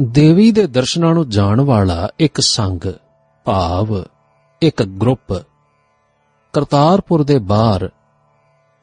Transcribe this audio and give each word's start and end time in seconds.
ਦੇਵੀ 0.00 0.50
ਦੇ 0.50 0.66
ਦਰਸ਼ਨਾਂ 0.66 1.14
ਨੂੰ 1.14 1.28
ਜਾਣ 1.28 1.60
ਵਾਲਾ 1.60 2.08
ਇੱਕ 2.18 2.40
ਸੰਗ, 2.40 2.80
ਭਾਵ, 3.44 4.04
ਇੱਕ 4.62 4.82
ਗਰੁੱਪ 4.82 5.32
ਕਰਤਾਰਪੁਰ 6.52 7.24
ਦੇ 7.24 7.38
ਬਾਹਰ 7.38 7.90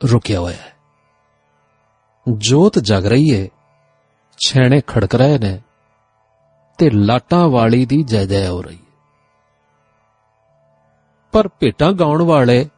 ਰੁਕਿਆ 0.05 0.39
ਹੋਇਆ 0.39 0.57
ਹੈ। 0.57 0.73
ਜੋਤ 2.37 2.79
ਜਗ 2.79 3.05
ਰਹੀ 3.05 3.41
ਹੈ 3.41 3.47
ਛੇਣੇ 4.45 4.81
ਖੜਕ 4.87 5.15
ਰਹੇ 5.15 5.37
ਨੇ 5.39 5.61
ਤੇ 6.77 6.89
ਲਾਟਾਂ 6.89 7.49
ਵਾਲੀ 7.49 7.85
ਦੀ 7.85 8.03
ਜੈ 8.03 8.25
ਜੈ 8.25 8.49
ਹੋ 8.49 8.61
ਰਹੀ 8.61 8.75
ਹੈ 8.75 8.97
ਪਰ 11.31 11.47
ਭੇਟਾਂ 11.47 11.91
ਗਾਉਣ 11.91 12.21
ਵਾਲੇ 12.21 12.69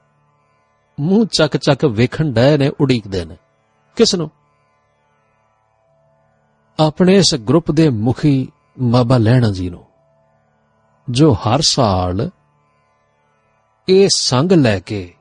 ਮੂੰਹ 0.99 1.25
ਚੱਕ 1.25 1.57
ਚੱਕ 1.57 1.85
ਵੇਖਣ 1.85 2.31
ਡਏ 2.31 2.57
ਨੇ, 2.57 2.71
ਉਡੀਕਦੇ 2.81 3.25
ਨੇ। 3.25 3.37
ਕਿਸ 3.95 4.15
ਨੂੰ? 4.15 4.31
ਆਪਣੇ 6.79 7.17
ਇਸ 7.17 7.35
ਗਰੁੱਪ 7.35 7.71
ਦੇ 7.71 7.89
ਮੁਖੀ 7.89 8.51
ਬਾਬਾ 8.79 9.17
ਲੈਣਾ 9.17 9.49
ਜੀ 9.51 9.69
ਨੂੰ, 9.69 9.85
ਜੋ 11.09 11.33
ਹਰ 11.33 11.61
ਸਾਲ 11.61 12.29
ਇਹ 13.89 14.09
ਸੰਗ 14.13 14.51
ਲੈ 14.51 14.79
ਕੇ 14.79 15.13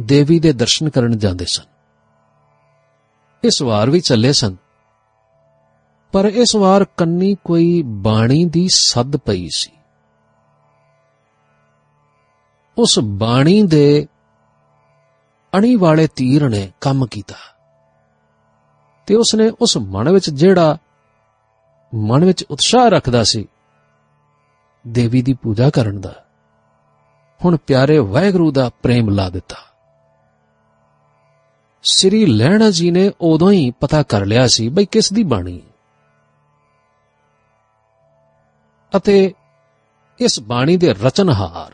ਦੇਵੀ 0.00 0.40
ਦੇ 0.40 0.52
ਦਰਸ਼ਨ 0.52 0.88
ਕਰਨ 0.88 1.18
ਜਾਂਦੇ 1.18 1.44
ਸਨ। 1.44 1.64
ਇਸ 3.44 3.62
ਵਾਰ 3.62 3.90
ਵੀ 3.90 4.00
ਚੱਲੇ 4.00 4.32
ਸਨ, 4.32 4.56
ਪਰ 6.12 6.24
ਇਸ 6.24 6.56
ਵਾਰ 6.56 6.84
ਕੰਨੀ 6.84 7.34
ਕੋਈ 7.44 7.82
ਬਾਣੀ 7.86 8.44
ਦੀ 8.44 8.68
ਸੱਦ 8.74 9.16
ਪਈ 9.16 9.48
ਸੀ। 9.52 9.72
ਉਸ 12.78 12.98
ਬਾਣੀ 13.02 13.62
ਦੇ 13.62 14.06
ਅਣੀ 15.52 15.76
ਵਾਲੇ 15.76 16.06
ਤੀਰ 16.06 16.48
ਨੇ 16.48 16.72
ਕੰਮ 16.80 17.06
ਕੀਤਾ। 17.06 17.34
ਤੇ 19.08 19.14
ਉਸਨੇ 19.14 19.50
ਉਸ 19.60 19.76
ਮਨ 19.76 20.12
ਵਿੱਚ 20.12 20.30
ਜਿਹੜਾ 20.30 20.78
ਮਨ 21.94 22.24
ਵਿੱਚ 22.24 22.44
ਉਤਸ਼ਾਹ 22.50 22.88
ਰੱਖਦਾ 22.88 23.24
ਸੀ 23.24 23.48
ਦੇਵੀ 24.88 25.22
ਦੀ 25.22 25.32
ਪੂਜਾ 25.32 25.70
ਕਰਨ 25.70 26.00
ਦਾ 26.00 26.24
ਹੁਣ 27.44 27.56
ਪਿਆਰੇ 27.56 27.98
ਵਾਹਿਗੁਰੂ 27.98 28.52
ਦਾ 28.52 28.70
ਪ੍ਰੇਮ 28.82 29.10
ਲਾ 29.10 29.30
ਦਿੱਤਾ। 29.30 29.56
ਸ੍ਰੀ 31.82 32.26
ਲੈਣਾ 32.26 32.70
ਜੀ 32.70 32.90
ਨੇ 32.90 33.12
ਉਦੋਂ 33.20 33.52
ਹੀ 33.52 33.70
ਪਤਾ 33.70 34.02
ਕਰ 34.02 34.24
ਲਿਆ 34.24 34.46
ਸੀ 34.46 34.68
ਬਈ 34.68 34.86
ਕਿਸ 34.86 35.12
ਦੀ 35.12 35.22
ਬਾਣੀ। 35.22 35.60
ਹੈ 35.60 35.70
ਅਤੇ 38.96 39.34
ਇਸ 40.20 40.40
ਬਾਣੀ 40.40 40.76
ਦੇ 40.76 40.94
ਰਚਨਹਾਰ 40.94 41.72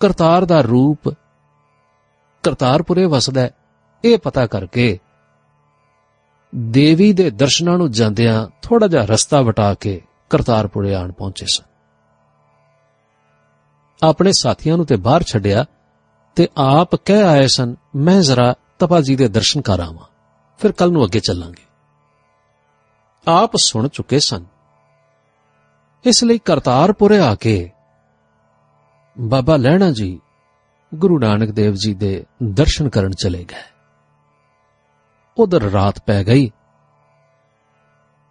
ਕਰਤਾਰ 0.00 0.44
ਦਾ 0.44 0.60
ਰੂਪ 0.60 1.08
ਕਰਤਾਰਪੁਰੇ 2.42 3.04
ਵਸਦਾ 3.04 3.40
ਹੈ, 3.40 3.50
ਇਹ 4.04 4.18
ਪਤਾ 4.18 4.46
ਕਰਕੇ 4.46 4.98
ਦੇਵੀ 6.56 7.12
ਦੇ 7.12 7.30
ਦਰਸ਼ਨਾਂ 7.30 7.78
ਨੂੰ 7.78 7.90
ਜਾਂਦਿਆਂ 7.90 8.48
ਥੋੜਾ 8.62 8.86
ਜਿਹਾ 8.86 9.04
ਰਸਤਾ 9.04 9.40
ਵਟਾ 9.40 9.74
ਕੇ 9.74 10.02
ਕਰਤਾਰਪੁਰੇ 10.30 10.94
ਆਣ 10.94 11.12
ਪਹੁੰਚੇ 11.12 11.46
ਸਨ। 11.54 11.64
ਆਪਣੇ 14.02 14.32
ਸਾਥੀਆਂ 14.38 14.76
ਨੂੰ 14.76 14.86
ਤੇ 14.86 14.96
ਬਾਹਰ 14.96 15.22
ਛੱਡਿਆ 15.22 15.64
ਤੇ 16.36 16.48
ਆਪ 16.56 16.94
ਕਹਿ 16.94 17.22
ਆਏ 17.22 17.46
ਸਨ, 17.46 17.76
ਮੈਂ 17.96 18.20
ਜ਼ਰਾ 18.20 18.54
ਤਪਾ 18.78 19.00
ਜੀ 19.00 19.16
ਦੇ 19.16 19.28
ਦਰਸ਼ਨ 19.28 19.60
ਕਰ 19.60 19.80
ਆਵਾਂ, 19.80 20.04
ਫਿਰ 20.58 20.72
ਕੱਲ 20.72 20.92
ਨੂੰ 20.92 21.04
ਅੱਗੇ 21.04 21.20
ਚੱਲਾਂਗੇ। 21.20 21.64
ਆਪ 23.28 23.56
ਸੁਣ 23.56 23.88
ਚੁੱਕੇ 23.88 24.20
ਸਨ। 24.20 24.44
ਇਸ 26.04 26.24
ਲਈ 26.24 26.38
ਕਰਤਾਰਪੁਰੇ 26.38 27.18
ਆ 27.18 27.34
ਕੇ, 27.34 27.70
ਬਾਬਾ 29.20 29.56
ਲੈਣਾ 29.56 29.90
ਜੀ, 29.90 30.20
ਗੁਰੂ 30.94 31.18
ਨਾਨਕ 31.18 31.50
ਦੇਵ 31.50 31.74
ਜੀ 31.74 31.94
ਦੇ 31.94 32.24
ਦਰਸ਼ਨ 32.42 32.88
ਕਰਨ 32.88 33.10
ਚਲੇ 33.10 33.44
ਗਏ। 33.44 33.73
ਉਧਰ 35.38 35.62
ਰਾਤ 35.62 35.98
ਪੈ 36.06 36.24
ਗਈ। 36.24 36.50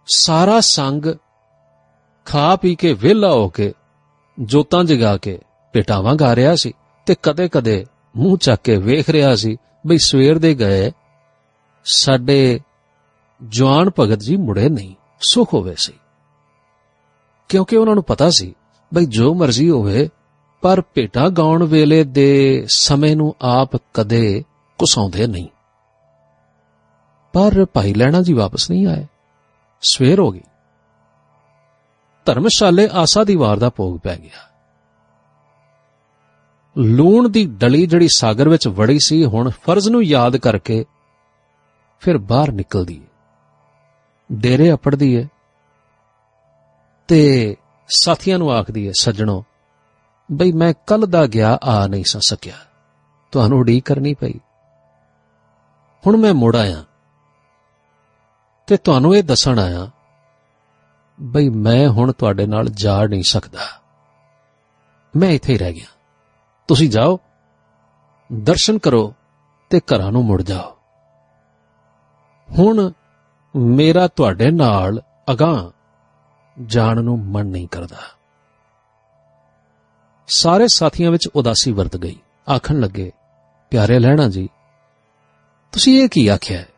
ਸਾਰਾ 0.06 0.60
ਸੰਗ 0.60 1.06
ਖਾ 2.24 2.56
ਪੀ 2.56 2.74
ਕੇ 2.74 2.92
ਵਿਹਲਾ 2.92 3.32
ਹੋ 3.32 3.48
ਕੇ 3.48 3.72
ਜੋਤਾਂ 4.42 4.84
ਜਗਾ 4.84 5.16
ਕੇ 5.16 5.38
ਪੇਟਾਵਾਂ 5.72 6.14
ਗਾ 6.14 6.36
ਰਿਹਾ 6.36 6.54
ਸੀ 6.54 6.72
ਤੇ 7.06 7.16
ਕਦੇ-ਕਦੇ 7.22 7.86
ਮੂੰਹ 8.16 8.38
ਚੱਕ 8.38 8.60
ਕੇ 8.62 8.76
ਵੇਖ 8.76 9.10
ਰਿਹਾ 9.10 9.36
ਸੀ 9.36 9.56
ਬਈ 9.86 9.98
ਸਵੇਰ 9.98 10.38
ਦੇ 10.38 10.54
ਗਏ 10.54 10.92
ਸਾਡੇ 11.84 12.60
ਜਵਾਨ 13.48 13.90
ਭਗਤ 13.98 14.20
ਜੀ 14.20 14.36
ਮੁੜੇ 14.36 14.68
ਨਹੀਂ, 14.68 14.94
ਸੁਖ 15.20 15.54
ਹੋਵੇ 15.54 15.74
ਸੀ। 15.78 15.92
ਕਿਉਂਕਿ 17.48 17.76
ਉਹਨਾਂ 17.76 17.94
ਨੂੰ 17.94 18.04
ਪਤਾ 18.04 18.30
ਸੀ 18.30 18.54
ਬਈ 18.94 19.06
ਜੋ 19.06 19.34
ਮਰਜ਼ੀ 19.34 19.70
ਹੋਵੇ, 19.70 20.08
ਪਰ 20.62 20.82
ਭੇਟਾ 20.94 21.28
ਗਾਉਣ 21.28 21.64
ਵੇਲੇ 21.64 22.04
ਦੇ 22.04 22.64
ਸਮੇਂ 22.68 23.16
ਨੂੰ 23.16 23.34
ਆਪ 23.42 23.70
ਕਦੇ 23.94 24.44
ਕੁਸਾਉਂਦੇ 24.78 25.26
ਨਹੀਂ। 25.26 25.48
ਪਰ 27.34 27.64
ਭਾਈ 27.64 27.94
ਲੈਣਾ 27.94 28.22
ਜੀ 28.22 28.32
ਵਾਪਸ 28.32 28.70
ਨਹੀਂ 28.70 28.86
ਆਏ। 28.86 29.06
ਸਵੇਰ 29.80 30.20
ਹੋ 30.20 30.30
ਗਈ। 30.30 30.40
ਧਰਮਸ਼ਾਲੇ 32.24 32.88
ਆਸਾ 32.92 33.24
ਦੀ 33.24 33.36
ਵਾਰ 33.36 33.56
ਦਾ 33.56 33.70
ਭੋਗ 33.70 34.00
ਪੈ 34.00 34.16
ਗਿਆ। 34.16 34.50
ਲੂਣ 36.78 37.28
ਦੀ 37.28 37.46
ਡਲੀ 37.46 37.86
ਜਿਹੜੀ 37.86 38.08
ਸਾਗਰ 38.08 38.48
ਵਿੱਚ 38.48 38.68
ਵੜੀ 38.68 38.98
ਸੀ, 38.98 39.24
ਹੁਣ 39.24 39.50
ਫਰਜ਼ 39.50 39.88
ਨੂੰ 39.88 40.02
ਯਾਦ 40.02 40.36
ਕਰਕੇ 40.36 40.84
ਫਿਰ 42.00 42.18
ਬਾਹਰ 42.18 42.52
ਨਿਕਲਦੀ 42.52 43.02
ਹੈ 43.02 43.06
ਡੇਰੇ 44.32 44.72
ਅਪੜਦੀ 44.72 45.16
ਹੈ 45.16 45.28
ਤੇ 47.08 47.56
ਸਾਥੀਆਂ 47.88 48.38
ਨੂੰ 48.38 48.52
ਆਖਦੀ 48.52 48.86
ਹੈ 48.86 48.92
ਸੱਜਣੋ, 49.00 49.44
ਬਈ 50.32 50.52
ਮੈਂ 50.52 50.74
ਕੱਲ 50.86 51.06
ਦਾ 51.06 51.26
ਗਿਆ, 51.26 51.58
ਆ 51.62 51.86
ਨਹੀਂ 51.86 52.04
ਸਾ, 52.04 52.18
ਸਕਿਆ। 52.22 52.54
ਤੁਹਾਨੂੰ 53.32 53.58
ਉਡੀਕ 53.58 53.84
ਕਰਨੀ 53.84 54.14
ਪਈ। 54.14 54.34
ਹੁਣ 56.06 56.16
ਮੈਂ 56.16 56.34
ਮੁੜ 56.34 56.56
ਆਇਆ। 56.56 56.84
ਤੇ 58.66 58.76
ਤੁਹਾਨੂੰ 58.76 59.16
ਇਹ 59.16 59.22
ਦੱਸਣ 59.22 59.58
ਆਇਆ 59.58 59.90
ਬਈ 61.20 61.48
ਮੈਂ 61.48 61.88
ਹੁਣ 61.88 62.12
ਤੁਹਾਡੇ 62.12 62.46
ਨਾਲ 62.46 62.68
ਜਾ 62.68 63.06
ਨਹੀਂ 63.06 63.22
ਸਕਦਾ। 63.22 63.60
ਮੈਂ 65.16 65.28
ਇੱਥੇ 65.28 65.52
ਹੀ 65.52 65.58
ਰਹਿ 65.58 65.72
ਗਿਆ। 65.72 65.86
ਤੁਸੀਂ 66.68 66.90
ਜਾਓ, 66.90 67.20
ਦਰਸ਼ਨ 68.32 68.78
ਕਰੋ 68.78 69.14
ਤੇ 69.70 69.80
ਘਰਾਂ 69.80 70.12
ਨੂੰ 70.12 70.24
ਮੁੜ 70.24 70.42
ਜਾਓ। 70.42 70.78
ਹੁਣ 72.58 72.92
ਮੇਰਾ 73.56 74.08
ਤੁਹਾਡੇ 74.08 74.50
ਨਾਲ 74.50 75.02
ਅਗਾਹ 75.32 75.70
ਜਾਣ 76.66 77.02
ਨੂੰ 77.02 77.18
ਮਨ 77.18 77.46
ਨਹੀਂ 77.46 77.68
ਕਰਦਾ। 77.68 77.96
ਸਾਰੇ 80.26 80.68
ਸਾਥੀਆਂ 80.68 81.10
ਵਿੱਚ 81.10 81.28
ਉਦਾਸੀ 81.28 81.72
ਵਰਤ 81.72 81.96
ਗਈ। 81.96 82.18
ਆਖਣ 82.56 82.80
ਲੱਗੇ, 82.80 83.12
ਪਿਆਰੇ 83.70 83.98
ਲੈਣਾ 83.98 84.28
ਜੀ, 84.28 84.48
ਤੁਸੀਂ 85.72 86.02
ਇਹ 86.02 86.08
ਕੀ 86.08 86.28
ਆਖਿਆ 86.28 86.58
ਹੈ? 86.58 86.68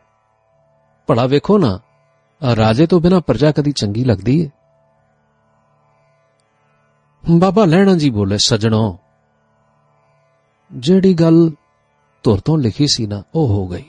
ਭਲਾ 1.07 1.25
ਵੇਖੋ 1.25 1.57
ਨਾ 1.57 1.79
ਆਹ 2.43 2.55
ਰਾਜੇ 2.55 2.87
ਤੋਂ 2.87 3.01
ਬਿਨਾ 3.01 3.19
ਪ੍ਰਜਾ 3.19 3.51
ਕਦੀ 3.51 3.71
ਚੰਗੀ 3.71 4.03
ਲੱਗਦੀ 4.03 4.45
ਹੈ 4.45 4.51
ਬਾਬਾ 7.31 7.65
ਲੈਣਾ 7.65 7.93
ਜੀ 7.93 8.09
ਬੋਲੇ, 8.09 8.37
ਸਜਣੋ, 8.37 8.97
ਜਿਹੜੀ 10.71 11.13
ਗੱਲ 11.13 11.51
ਤੁਰ 12.23 12.39
ਤੋਂ 12.39 12.57
ਲਿਖੀ 12.57 12.87
ਸੀ 12.87 13.07
ਨਾ, 13.07 13.23
ਉਹ 13.35 13.47
ਹੋ 13.47 13.67
ਗਈ 13.67 13.85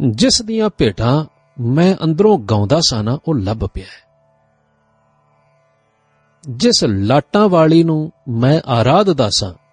ਜਿਸ 0.00 0.42
ਦੀਆਂ 0.42 0.70
ਭੇਟਾਂ 0.78 1.24
ਮੈਂ 1.62 2.04
ਅੰਦਰੋਂ 2.04 2.38
ਗਾਉਂਦਾ 2.38 2.80
ਸਾਂ 2.80 3.04
ਨਾ, 3.04 3.18
ਉਹ 3.28 3.34
ਲੱਭ 3.34 3.64
ਪਿਆ 3.74 3.84
ਹੈ। 3.84 4.08
ਜਿਸ 6.48 6.84
ਲਾਟਾਂ 6.84 7.48
ਵਾਲੀ 7.48 7.84
ਨੂੰ 7.84 8.12
ਮੈਂ 8.28 8.60
ਆਰਾਧਦਾ 8.68 9.28
ਸਾਂ 9.30 9.67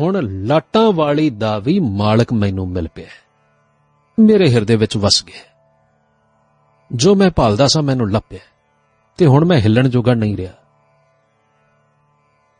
ਹੁਣ 0.00 0.16
ਲਾਟਾਂ 0.46 0.92
ਵਾਲੀ 0.92 1.30
ਦਾ 1.30 1.58
ਵੀ 1.58 1.78
ਮਾਲਕ 1.80 2.32
ਮੈਨੂੰ 2.32 2.68
ਮਿਲ 2.68 2.88
ਪਿਆ 2.88 3.04
ਹੈ। 3.04 3.18
ਮੇਰੇ 4.18 4.50
ਹਿਰਦੇ 4.50 4.76
ਵਿੱਚ 4.76 4.96
ਵਸ 4.96 5.24
ਗਿਆ 5.24 5.42
ਜੋ 6.90 7.14
ਮੈਂ 7.14 7.30
ਭਾਲਦਾ 7.30 7.66
ਸਾਂ 7.66 7.82
ਮੈਨੂੰ 7.82 8.10
ਲੱਭਿਆ 8.10 8.38
ਤੇ 9.18 9.26
ਹੁਣ 9.26 9.44
ਮੈਂ 9.44 9.58
ਹਿੱਲਣ 9.58 9.88
ਜੋਗਾ 9.88 10.14
ਨਹੀਂ 10.14 10.36
ਰਿਹਾ। 10.36 10.52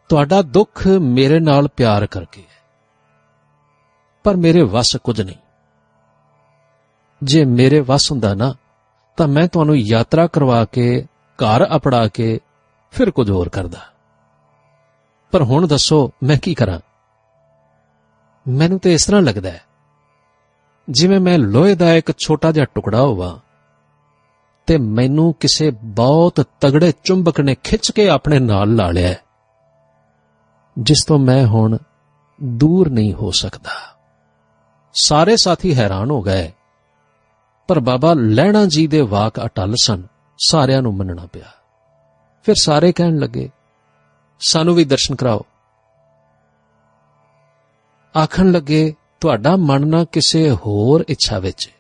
ਤੁਹਾਡਾ 0.08 0.42
ਦੁੱਖ 0.42 0.86
ਮੇਰੇ 0.86 1.40
ਨਾਲ 1.40 1.68
ਪਿਆਰ 1.68 2.06
ਕਰਕੇ 2.06 2.40
ਹੈ, 2.40 2.58
ਪਰ 4.24 4.36
ਮੇਰੇ 4.36 4.62
ਵੱਸ 4.62 4.96
ਕੁਝ 4.96 5.20
ਨਹੀਂ। 5.22 5.36
ਜੇ 7.22 7.44
ਮੇਰੇ 7.44 7.80
ਵੱਸ 7.80 8.10
ਹੁੰਦਾ 8.12 8.34
ਨਾ, 8.34 8.54
ਤਾਂ 9.16 9.28
ਮੈਂ 9.28 9.48
ਤੁਹਾਨੂੰ 9.48 9.76
ਯਾਤਰਾ 9.76 10.26
ਕਰਵਾ 10.26 10.64
ਕੇ, 10.64 11.06
ਘਰ 11.38 11.76
ਅਪੜਾ 11.76 12.08
ਕੇ, 12.08 12.38
ਫਿਰ 12.90 13.10
ਕੁਝ 13.10 13.30
ਹੋਰ 13.30 13.48
ਕਰਦਾ। 13.48 13.78
ਪਰ 15.30 15.42
ਹੁਣ 15.42 15.66
ਦੱਸੋ, 15.66 16.10
ਮੈਂ 16.22 16.36
ਕੀ 16.38 16.54
ਕਰਾਂ? 16.54 16.80
ਮੈਨੂੰ 18.48 18.78
ਤੇ 18.78 18.94
ਇਸ 18.94 19.06
ਤਰ੍ਹਾਂ 19.06 19.22
ਲੱਗਦਾ 19.22 19.50
ਹੈ 19.50 19.60
ਜਿਵੇਂ 20.90 21.20
ਮੈਂ 21.20 21.38
ਲੋਹੇ 21.38 21.74
ਦਾ 21.74 21.94
ਇੱਕ 21.94 22.12
ਛੋਟਾ 22.18 22.52
ਜਿਹਾ 22.52 22.64
ਟੁਕੜਾ 22.64 23.00
ਹੋਵਾਂ 23.00 23.36
ਤੇ 24.66 24.78
ਮੈਨੂੰ 24.78 25.34
ਕਿਸੇ 25.40 25.70
ਬਹੁਤ 25.70 26.46
ਤਗੜੇ 26.60 26.92
ਚੁੰਬਕ 27.04 27.40
ਨੇ 27.40 27.56
ਖਿੱਚ 27.64 27.90
ਕੇ 27.90 28.08
ਆਪਣੇ 28.08 28.38
ਨਾਲ 28.38 28.74
ਲਾ 28.74 28.90
ਲਿਆ 28.90 29.08
ਹੈ, 29.08 29.20
ਜਿਸ 30.78 31.04
ਤੋਂ 31.06 31.18
ਮੈਂ 31.18 31.46
ਹੁਣ 31.46 31.78
ਦੂਰ 32.42 32.90
ਨਹੀਂ 32.90 33.14
ਹੋ 33.14 33.30
ਸਕਦਾ। 33.30 33.70
ਸਾਰੇ 34.94 35.36
ਸਾਥੀ 35.36 35.74
ਹੈਰਾਨ 35.74 36.10
ਹੋ 36.10 36.22
ਗਏ 36.22 36.52
ਪਰ 37.68 37.80
ਬਾਬਾ 37.80 38.14
ਲੈਣਾ 38.14 38.64
ਜੀ 38.66 38.86
ਦੇ 38.86 39.00
ਵਾਕ 39.00 39.44
ਅਟਲ 39.44 39.74
ਸਨ 39.82 40.02
ਸਾਰਿਆਂ 40.38 40.82
ਨੂੰ 40.82 40.96
ਮੰਨਣਾ 40.96 41.26
ਪਿਆ। 41.26 41.50
ਫਿਰ 42.42 42.54
ਸਾਰੇ 42.60 42.92
ਕਹਿਣ 42.92 43.18
ਲੱਗੇ 43.18 43.50
ਸਾਨੂੰ 44.40 44.74
ਵੀ 44.74 44.84
ਦਰਸ਼ਨ 44.84 45.14
ਕਰਾਓ। 45.14 45.44
ਆਖਣ 48.16 48.50
ਲੱਗੇ, 48.50 48.94
ਤੁਹਾਡਾ 49.20 49.56
ਮਨ 49.56 49.88
ਨਾ 49.88 50.04
ਕਿਸੇ 50.04 50.50
ਹੋਰ 50.50 51.04
ਇੱਛਾ 51.08 51.38
ਵਿੱਚ 51.38 51.68
ਹੈ। 51.68 51.72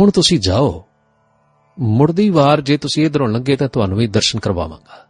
ਹੁਣ 0.00 0.10
ਤੁਸੀਂ 0.10 0.40
ਜਾਓ। 0.40 0.84
ਮੁੜਦੀ 1.80 2.30
ਵਾਰ 2.30 2.60
ਜੇ 2.60 2.76
ਤੁਸੀਂ 2.76 3.06
ਇਧਰੋਂ 3.06 3.28
ਲੰਘੇ 3.28 3.56
ਤਾਂ 3.56 3.68
ਤੁਹਾਨੂੰ 3.68 3.98
ਵੀ 3.98 4.06
ਦਰਸ਼ਨ 4.06 4.38
ਕਰਵਾਵਾਂਗਾ। 4.38 5.06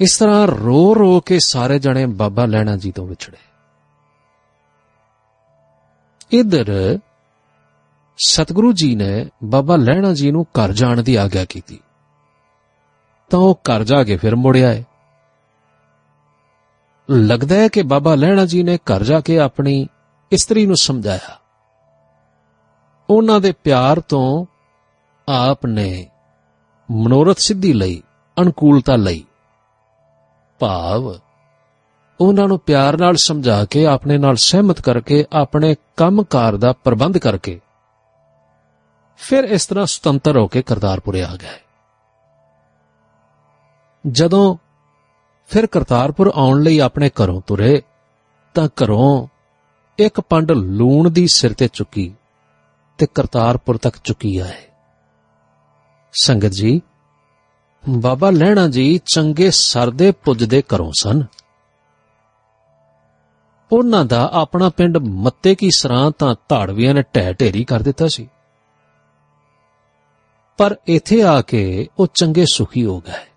ਇਸ 0.00 0.18
ਤਰ੍ਹਾਂ 0.18 0.46
ਰੋ 0.46 0.94
ਰੋ 0.94 1.20
ਕੇ 1.20 1.38
ਸਾਰੇ 1.38 1.78
ਜਣੇ 1.78 2.06
ਬਾਬਾ 2.06 2.46
ਲੈਣਾ 2.46 2.76
ਜੀ 2.76 2.92
ਤੋਂ 2.92 3.06
ਵਿਛੜੇ। 3.06 3.36
ਇਧਰ 6.38 6.98
ਸਤਿਗੁਰੂ 8.26 8.72
ਜੀ 8.72 8.94
ਨੇ 8.94 9.26
ਬਾਬਾ 9.44 9.76
ਲੈਣਾ 9.76 10.14
ਜੀ 10.14 10.30
ਨੂੰ 10.30 10.46
ਘਰ 10.52 10.72
ਜਾਣ 10.72 11.02
ਦੀ 11.02 11.16
ਆਗਿਆ 11.16 11.44
ਕੀਤੀ। 11.44 11.80
ਤਾਂ 13.30 13.38
ਉਹ 13.38 13.60
ਘਰ 13.64 13.84
ਜਾ 13.84 14.04
ਕੇ 14.04 14.16
ਫਿਰ 14.16 14.36
ਮੁੜ 14.36 14.56
ਆਏ। 14.56 14.84
ਲੱਗਦਾ 17.10 17.56
ਹੈ 17.56 17.68
ਕਿ 17.68 17.82
ਬਾਬਾ 17.82 18.14
ਲੈਣਾ 18.14 18.44
ਜੀ 18.44 18.62
ਨੇ 18.62 18.76
ਘਰ 18.76 19.02
ਜਾ 19.02 19.20
ਕੇ 19.20 19.38
ਆਪਣੀ 19.38 19.86
ਇਸਤਰੀ 20.32 20.66
ਨੂੰ 20.66 20.76
ਸਮਝਾਇਆ। 20.76 21.38
ਉਹਨਾਂ 23.10 23.40
ਦੇ 23.40 23.52
ਪਿਆਰ 23.52 24.00
ਤੋਂ 24.00 24.46
ਆਪ 25.28 25.66
ਨੇ 25.66 26.06
ਮਨੋਰਥ 26.90 27.38
ਸਿੱਧੀ 27.38 27.72
ਲਈ, 27.72 28.02
ਅਨੁਕੂਲਤਾ 28.40 28.96
ਲਈ। 28.96 29.24
ਭਾਵ, 30.58 31.18
ਉਹਨਾਂ 32.20 32.48
ਨੂੰ 32.48 32.58
ਪਿਆਰ 32.58 32.98
ਨਾਲ 32.98 33.16
ਸਮਝਾ 33.16 33.64
ਕੇ, 33.64 33.86
ਆਪਣੇ 33.86 34.18
ਨਾਲ 34.18 34.36
ਸਹਿਮਤ 34.36 34.80
ਕਰਕੇ, 34.80 35.24
ਆਪਣੇ 35.32 35.74
ਕੰਮਕਾਰ 35.96 36.56
ਦਾ 36.56 36.72
ਪ੍ਰਬੰਧ 36.72 37.18
ਕਰਕੇ, 37.18 37.60
ਫਿਰ 39.16 39.44
ਇਸ 39.44 39.66
ਤਰ੍ਹਾਂ 39.66 39.86
ਸੁਤੰਤਰ 39.86 40.38
ਹੋ 40.38 40.46
ਕੇ 40.46 40.62
ਕਰਤਾਰਪੁਰ 40.62 41.14
ਆ 41.14 41.36
ਗਏ। 41.36 41.58
ਜਦੋਂ 44.08 44.56
ਫਿਰ 45.50 45.66
ਕਰਤਾਰਪੁਰ 45.66 46.32
ਆਉਣ 46.34 46.62
ਲਈ 46.62 46.78
ਆਪਣੇ 46.78 47.10
ਘਰੋਂ 47.10 47.40
ਤੁਰੇ, 47.46 47.82
ਤਾਂ 48.54 48.68
ਘਰੋਂ 48.68 49.26
ਇੱਕ 49.98 50.20
ਪੰਡ 50.20 50.52
ਲੂਣ 50.52 51.10
ਦੀ 51.10 51.26
ਸਿਰ 51.26 51.52
ਤੇ 51.52 51.68
ਚੁੱਕੀ 51.72 52.14
ਤੇ 52.98 53.06
ਕਰਤਾਰਪੁਰ 53.14 53.76
ਤੱਕ 53.76 53.96
ਚੁੱਕੀ 54.04 54.38
ਆਏ। 54.38 54.62
ਸੰਗਤ 56.22 56.46
ਜੀ, 56.46 56.80
ਬਾਬਾ 57.88 58.30
ਲੈਣਾ 58.30 58.68
ਜੀ 58.68 59.00
ਚੰਗੇ 59.14 59.50
ਸਰਦੇ 59.50 60.10
ਪੁੱਜਦੇ 60.10 60.62
ਘਰੋਂ 60.74 60.92
ਸਨ। 61.00 61.22
ਉਹਨਾਂ 63.72 64.04
ਦਾ 64.04 64.30
ਆਪਣਾ 64.32 64.68
ਪਿੰਡ 64.68 64.98
ਮੱਤੇ 64.98 65.54
ਕੀ 65.54 65.70
ਸਰਾਂ 65.70 66.10
ਤਾਂ 66.10 66.34
ਧਾੜਵੀਆਂ 66.48 66.94
ਨੇ 66.94 67.02
ਢਹਿ 67.02 67.34
ਢੇਰੀ 67.34 67.64
ਕਰ 67.64 67.82
ਦਿੱਤਾ 67.82 68.08
ਸੀ। 68.08 68.28
ਪਰ 70.58 70.76
ਇੱਥੇ 70.86 71.22
ਆ 71.22 71.42
ਕੇ 71.42 71.88
ਉਹ 71.98 72.06
ਚੰਗੇ 72.14 72.44
ਸੁਖੀ 72.52 72.84
ਹੋ 72.84 73.00
ਗਏ। 73.00 73.29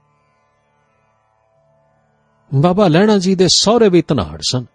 ਬਾਬਾ 2.56 2.88
ਲੈਣਾ 2.88 3.18
ਜੀ 3.18 3.36
ਦੇ 3.36 3.48
ਸਹੁਰੇ 3.48 3.90
ਵੀ 3.90 4.01
ਧਨਾੜ 4.01 4.40
ਸਨ। 4.50 4.66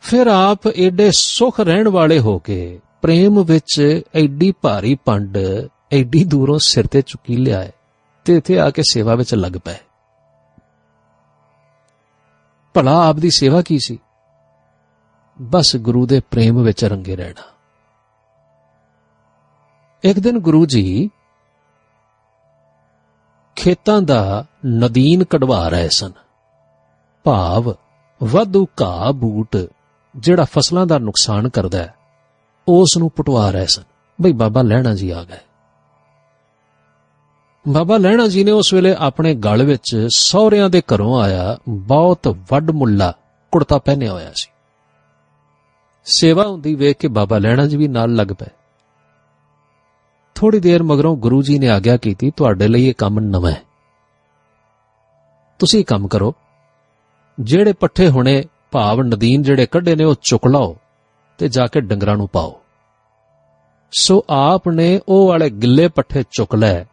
ਫਿਰ 0.00 0.26
ਆਪ 0.26 0.66
ਏਡੇ 0.66 1.10
ਸੁਖ 1.10 1.60
ਰਹਿਣ 1.60 1.88
ਵਾਲੇ 1.88 2.18
ਹੋ 2.18 2.38
ਕੇ 2.38 2.80
ਪ੍ਰੇਮ 3.02 3.42
ਵਿੱਚ 3.42 4.02
ਐਡੀ 4.14 4.54
ਭਾਰੀ 4.62 4.94
ਪੰਡ 4.94 5.38
ਐਡੀ 5.92 6.24
ਦੂਰੋਂ 6.24 6.58
ਸਿਰ 6.58 6.86
ਤੇ 6.86 7.02
ਚੁੱਕੀ 7.02 7.36
ਲਿਆਏ 7.36 7.72
ਤੇ 8.24 8.36
ਇੱਥੇ 8.36 8.58
ਆ 8.58 8.70
ਕੇ 8.70 8.82
ਸੇਵਾ 8.82 9.14
ਵਿੱਚ 9.14 9.34
ਲੱਗ 9.34 9.52
ਪਏ। 9.64 9.74
ਭਲਾ 12.74 13.08
ਆਪ 13.08 13.16
ਦੀ 13.16 13.30
ਸੇਵਾ 13.30 13.62
ਕੀ 13.62 13.78
ਸੀ? 13.78 13.98
ਬਸ 15.40 15.76
ਗੁਰੂ 15.76 16.06
ਦੇ 16.06 16.20
ਪ੍ਰੇਮ 16.20 16.62
ਵਿੱਚ 16.62 16.84
ਰੰਗੇ 16.84 17.16
ਰਹਿਣਾ। 17.16 17.42
ਇੱਕ 20.04 20.18
ਦਿਨ 20.18 20.38
ਗੁਰੂ 20.38 20.66
ਜੀ 20.66 21.10
ਖੇਤਾਂ 23.62 24.02
ਦਾ 24.02 24.44
ਨਦੀਨ 24.66 25.24
ਕਢਵਾ 25.24 25.68
ਰਹੇ 25.68 25.88
ਸਨ। 25.88 26.12
ਭਾਵ 27.24 27.74
ਵਾਧੂ 28.22 28.66
ਘਾਹ 28.82 29.12
ਬੂਟ 29.12 29.56
ਜਿਹੜਾ 30.16 30.44
ਫਸਲਾਂ 30.44 30.86
ਦਾ 30.86 30.98
ਨੁਕਸਾਨ 30.98 31.48
ਕਰਦਾ 31.48 31.78
ਹੈ, 31.78 31.94
ਉਸ 32.68 32.96
ਨੂੰ 32.98 33.10
ਪਟਵਾ 33.10 33.50
ਰਹੇ 33.50 33.66
ਸਨ। 33.66 33.82
ਬਈ 34.22 34.32
ਬਾਬਾ 34.32 34.62
ਲੈਣਾ 34.62 34.94
ਜੀ 34.94 35.10
ਆ 35.10 35.24
ਗਏ। 35.24 35.38
ਬਾਬਾ 37.68 37.96
ਲੈਣਾ 37.96 38.26
ਜੀ 38.28 38.44
ਨੇ 38.44 38.50
ਉਸ 38.50 38.74
ਵੇਲੇ 38.74 38.96
ਆਪਣੇ 38.98 39.34
ਗਲ 39.34 39.62
ਵਿੱਚ 39.62 40.06
ਸਹੁਰਿਆਂ 40.16 40.70
ਦੇ 40.70 40.82
ਘਰੋਂ 40.94 41.20
ਆਇਆ 41.20 41.58
ਬਹੁਤ 41.68 42.36
ਵੱਡ 42.50 42.70
ਮੁੱਲਾ 42.70 43.14
ਕੁੜਤਾ 43.52 43.78
ਪਹਿਨਿਆ 43.78 44.12
ਹੋਇਆ 44.12 44.32
ਸੀ। 44.34 44.50
ਸੇਵਾ 46.04 46.46
ਹੁੰਦੀ 46.46 46.74
ਵੇਖ 46.74 46.96
ਕੇ 46.96 47.08
ਬਾਬਾ 47.08 47.38
ਲੈਣਾ 47.38 47.66
ਜੀ 47.66 47.76
ਵੀ 47.76 47.88
ਨਾਲ 47.88 48.14
ਲੱਗ 48.14 48.28
ਪਏ। 48.38 48.48
ਥੋੜੀ 50.34 50.60
ਦੇਰ 50.60 50.82
ਮਗਰੋਂ 50.82 51.16
ਗੁਰੂ 51.16 51.42
ਜੀ 51.42 51.58
ਨੇ 51.58 51.68
ਆਗਿਆ 51.68 51.96
ਕੀਤੀ, 51.96 52.30
ਤੁਹਾਡੇ 52.30 52.68
ਲਈ 52.68 52.84
ਇਹ 52.84 52.94
ਕੰਮ 52.94 53.20
ਨਵਾਂ 53.20 53.50
ਹੈ। 53.50 53.62
ਤੁਸੀਂ 55.58 55.84
ਕੰਮ 55.84 56.08
ਕਰੋ। 56.08 56.34
ਜਿਹੜੇ 57.40 57.72
ਪੱਠੇ 57.72 58.08
ਹੁਣੇ 58.08 58.44
ਭਾਵ 58.70 59.02
ਨਦੀਨ 59.02 59.42
ਜਿਹੜੇ 59.42 59.66
ਕੱਢੇ 59.66 59.96
ਨੇ, 59.96 60.04
ਉਹ 60.04 60.14
ਚੁੱਕ 60.22 60.46
ਲਓ 60.46 60.76
ਤੇ 61.38 61.48
ਜਾ 61.48 61.66
ਕੇ 61.66 61.80
ਡੰਗਰਾਂ 61.80 62.16
ਨੂੰ 62.16 62.28
ਪਾਓ। 62.28 62.60
ਸੋ 63.92 64.24
ਆਪ 64.30 64.68
ਨੇ 64.68 65.00
ਉਹ 65.08 65.28
ਵਾਲੇ 65.28 65.50
ਗਿੱਲੇ 65.50 65.88
ਪੱਠੇ 65.88 66.24
ਚੁੱਕ 66.30 66.54
ਲਏ, 66.54 66.84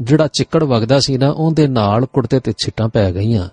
ਜਿਹੜਾ 0.00 0.26
ਚਿੱਕੜ 0.26 0.64
ਵਗਦਾ 0.64 1.00
ਸੀ 1.00 1.18
ਨਾ, 1.18 1.30
ਉਹਦੇ 1.30 1.66
ਨਾਲ 1.66 2.06
ਕੁੜਤੇ 2.06 2.40
ਤੇ 2.40 2.52
ਛਿੱਟਾਂ 2.52 2.88
ਪੈ 2.88 3.12
ਗਈਆਂ। 3.12 3.48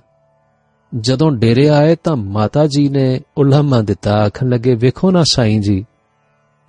ਜਦੋਂ 0.98 1.32
ਡੇਰੇ 1.32 1.70
ਆਏ 1.70 1.96
ਤਾਂ 1.96 2.16
ਮਾਤਾ 2.16 2.68
ਜੀ 2.68 2.90
ਨੇ 2.90 3.22
ਉਲਹਮਾ 3.38 3.82
ਦਿੱਤਾ, 3.82 4.14
ਆਖਣ 4.14 4.50
ਲੱਗੇ, 4.50 4.76
ਵੇਖੋ 4.76 5.12
ਨਾ 5.12 5.24
ਸਾਈਂ 5.24 5.62
ਜੀ 5.62 5.86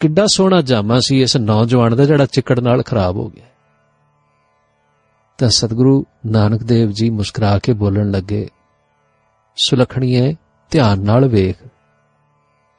ਕਿੱਡਾ 0.01 0.27
ਸੋਹਣਾ 0.27 0.63
ਜਾਮਾ 0.63 0.99
ਸੀ 1.01 1.23
ਇਸ 1.23 1.37
ਨੌਜਵਾਨ 1.37 1.97
ਦਾ 1.97 2.05
ਜਿਹੜਾ 2.05 2.27
ਚਿੱਕੜ 2.27 2.61
ਨਾਲ 2.61 2.83
ਖਰਾਬ 2.83 3.17
ਹੋ 3.17 3.29
ਗਿਆ। 3.29 3.47
ਤਾਂ 5.39 5.49
ਸਤਿਗੁਰੂ 5.49 6.05
ਨਾਨਕ 6.27 6.63
ਦੇਵ 6.63 6.91
ਜੀ 6.91 7.11
ਮੁਸਕਰਾ 7.11 7.59
ਕੇ 7.59 7.73
ਬੋਲਣ 7.73 8.11
ਲੱਗੇ, 8.11 8.51
ਸੁਲਖਣੀਏ, 9.65 10.37
ਧਿਆਨ 10.71 11.01
ਨਾਲ 11.01 11.29
ਵੇਖ। 11.29 11.69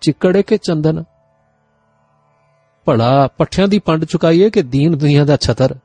ਚਿੱਕੜੇ 0.02 0.44
ਕੇ 0.44 0.58
ਚੰਦਨ? 0.58 1.04
ਭਲਾ 2.86 3.28
ਪੱਠਿਆਂ 3.28 3.68
ਦੀ 3.68 3.80
ਪੰਡ 3.80 4.06
ਚੁਕਾਈਏ 4.06 4.50
ਕਿ 4.50 4.62
ਦੀਨ 4.62 4.98
ਦੁਨੀਆ 4.98 5.26
ਦਾ 5.26 5.38
ਛਤਰ? 5.38 5.76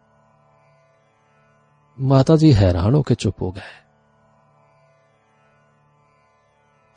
ਮਾਤਾ 2.01 2.37
ਜੀ 2.37 2.55
ਹੈਰਾਨ 2.55 2.95
ਹੋ 2.95 3.03
ਕੇ 3.03 3.15
ਚੁੱਪ 3.15 3.43
ਹੋ 3.43 3.53
ਗਏ। 3.53 3.61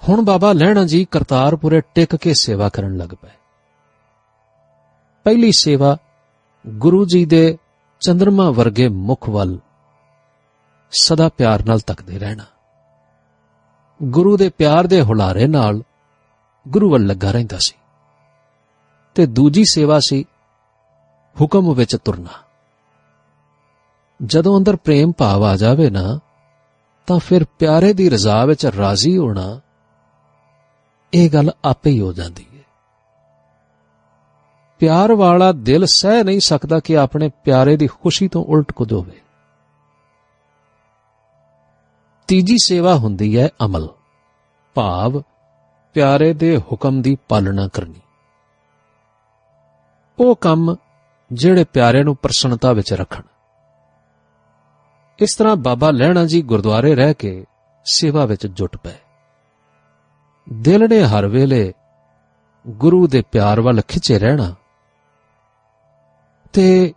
ਹੁਣ 0.09 0.21
ਬਾਬਾ 0.21 0.53
ਲੈਣਾ 0.53 0.83
ਜੀ 0.83 1.05
ਕਰਤਾਰਪੁਰੇ 1.05 1.81
ਟਿਕ 1.95 2.15
ਕੇ 2.15 2.33
ਸੇਵਾ 2.33 2.69
ਕਰਨ 2.69 2.97
ਲੱਗ 2.97 3.09
ਪਏ। 3.09 3.29
ਪਹਿਲੀ 5.25 5.51
ਸੇਵਾ 5.51 5.97
ਗੁਰੂ 6.67 7.05
ਜੀ 7.05 7.25
ਦੇ 7.25 7.57
ਚੰਦਰਮਾ 7.99 8.49
ਵਰਗੇ 8.49 8.87
ਮੁਖ 8.87 9.29
ਵੱਲ 9.29 9.59
ਸਦਾ 10.91 11.29
ਪਿਆਰ 11.29 11.65
ਨਾਲ 11.65 11.79
ਤੱਕਦੇ 11.79 12.19
ਰਹਿਣਾ। 12.19 12.43
ਗੁਰੂ 14.03 14.37
ਦੇ 14.37 14.49
ਪਿਆਰ 14.49 14.87
ਦੇ 14.87 15.01
ਹੁਲਾਰੇ 15.01 15.47
ਨਾਲ 15.47 15.83
ਗੁਰੂ 16.67 16.91
ਵੱਲ 16.91 17.05
ਲੱਗਾ 17.05 17.31
ਰਹਿੰਦਾ 17.31 17.57
ਸੀ। 17.57 17.75
ਤੇ 19.15 19.25
ਦੂਜੀ 19.25 19.63
ਸੇਵਾ 19.65 19.99
ਸੀ 19.99 20.25
ਹੁਕਮ 21.41 21.73
ਵਿੱਚ 21.73 21.95
ਤੁਰਨਾ। 21.95 22.43
ਜਦੋਂ 24.25 24.59
ਅੰਦਰ 24.59 24.75
ਪ੍ਰੇਮ 24.75 25.11
ਭਾਵ 25.17 25.43
ਆ 25.43 25.55
ਜਾਵੇ 25.55 25.89
ਨਾ, 25.89 26.19
ਤਾਂ 27.07 27.19
ਫਿਰ 27.19 27.43
ਪਿਆਰੇ 27.43 27.93
ਦੀ 27.93 28.09
ਰਜ਼ਾ 28.09 28.45
ਵਿੱਚ 28.45 28.65
ਰਾਜ਼ੀ 28.65 29.17
ਹੋਣਾ 29.17 29.59
ਇਹ 31.13 31.29
ਗੱਲ 31.29 31.51
ਆਪੇ 31.65 31.89
ਹੀ 31.89 32.01
ਹੋ 32.01 32.13
ਜਾਂਦੀ 32.13 32.45
ਹੈ। 32.49 32.54
ਪਿਆਰ 34.79 35.13
ਵਾਲਾ 35.13 35.51
ਦਿਲ 35.51 35.85
ਸਹਿ 35.85 36.23
ਨਹੀਂ 36.23 36.39
ਸਕਦਾ 36.39 36.79
ਕਿ 36.79 36.97
ਆਪਣੇ 36.97 37.31
ਪਿਆਰੇ 37.43 37.77
ਦੀ 37.77 37.87
ਖੁਸ਼ੀ 37.87 38.27
ਤੋਂ 38.27 38.45
ਉਲਟ 38.45 38.71
ਕੁਝ 38.71 38.93
ਹੋਵੇ 38.93 39.21
ਤੀਜੀ 42.27 42.57
ਸੇਵਾ 42.63 42.95
ਹੁੰਦੀ 42.95 43.39
ਹੈ 43.39 43.49
ਅਮਲ। 43.65 43.89
ਭਾਵ 44.75 45.23
ਪਿਆਰੇ 45.93 46.33
ਦੇ 46.33 46.57
ਹੁਕਮ 46.57 47.01
ਦੀ 47.01 47.17
ਪਾਲਣਾ 47.29 47.67
ਕਰਨੀ। 47.67 48.01
ਉਹ 50.19 50.35
ਕੰਮ 50.35 50.75
ਜਿਹੜੇ 51.33 51.63
ਪਿਆਰੇ 51.63 52.03
ਨੂੰ 52.03 52.15
ਪ੍ਰਸੰਨਤਾ 52.15 52.73
ਵਿੱਚ 52.73 52.93
ਰੱਖਣ। 52.93 53.23
ਇਸ 55.19 55.35
ਤਰ੍ਹਾਂ 55.35 55.55
ਬਾਬਾ 55.55 55.91
ਲੈਣਾ 55.91 56.25
ਜੀ 56.25 56.41
ਗੁਰਦੁਆਰੇ 56.41 56.95
ਰਹਿ 56.95 57.13
ਕੇ 57.13 57.45
ਸੇਵਾ 57.85 58.25
ਵਿੱਚ 58.25 58.47
ਜੁਟ 58.47 58.77
ਪਏ। 58.77 58.95
ਦਿਲ 60.53 60.89
ਨੇ 60.89 61.03
ਹਰ 61.03 61.27
ਵੇਲੇ 61.27 61.73
ਗੁਰੂ 62.67 63.07
ਦੇ 63.07 63.23
ਪਿਆਰ 63.31 63.61
ਵੱਲ 63.61 63.81
ਖਿੱਚੇ 63.87 64.19
ਰਹਿਣਾ 64.19 64.55
ਤੇ 66.55 66.93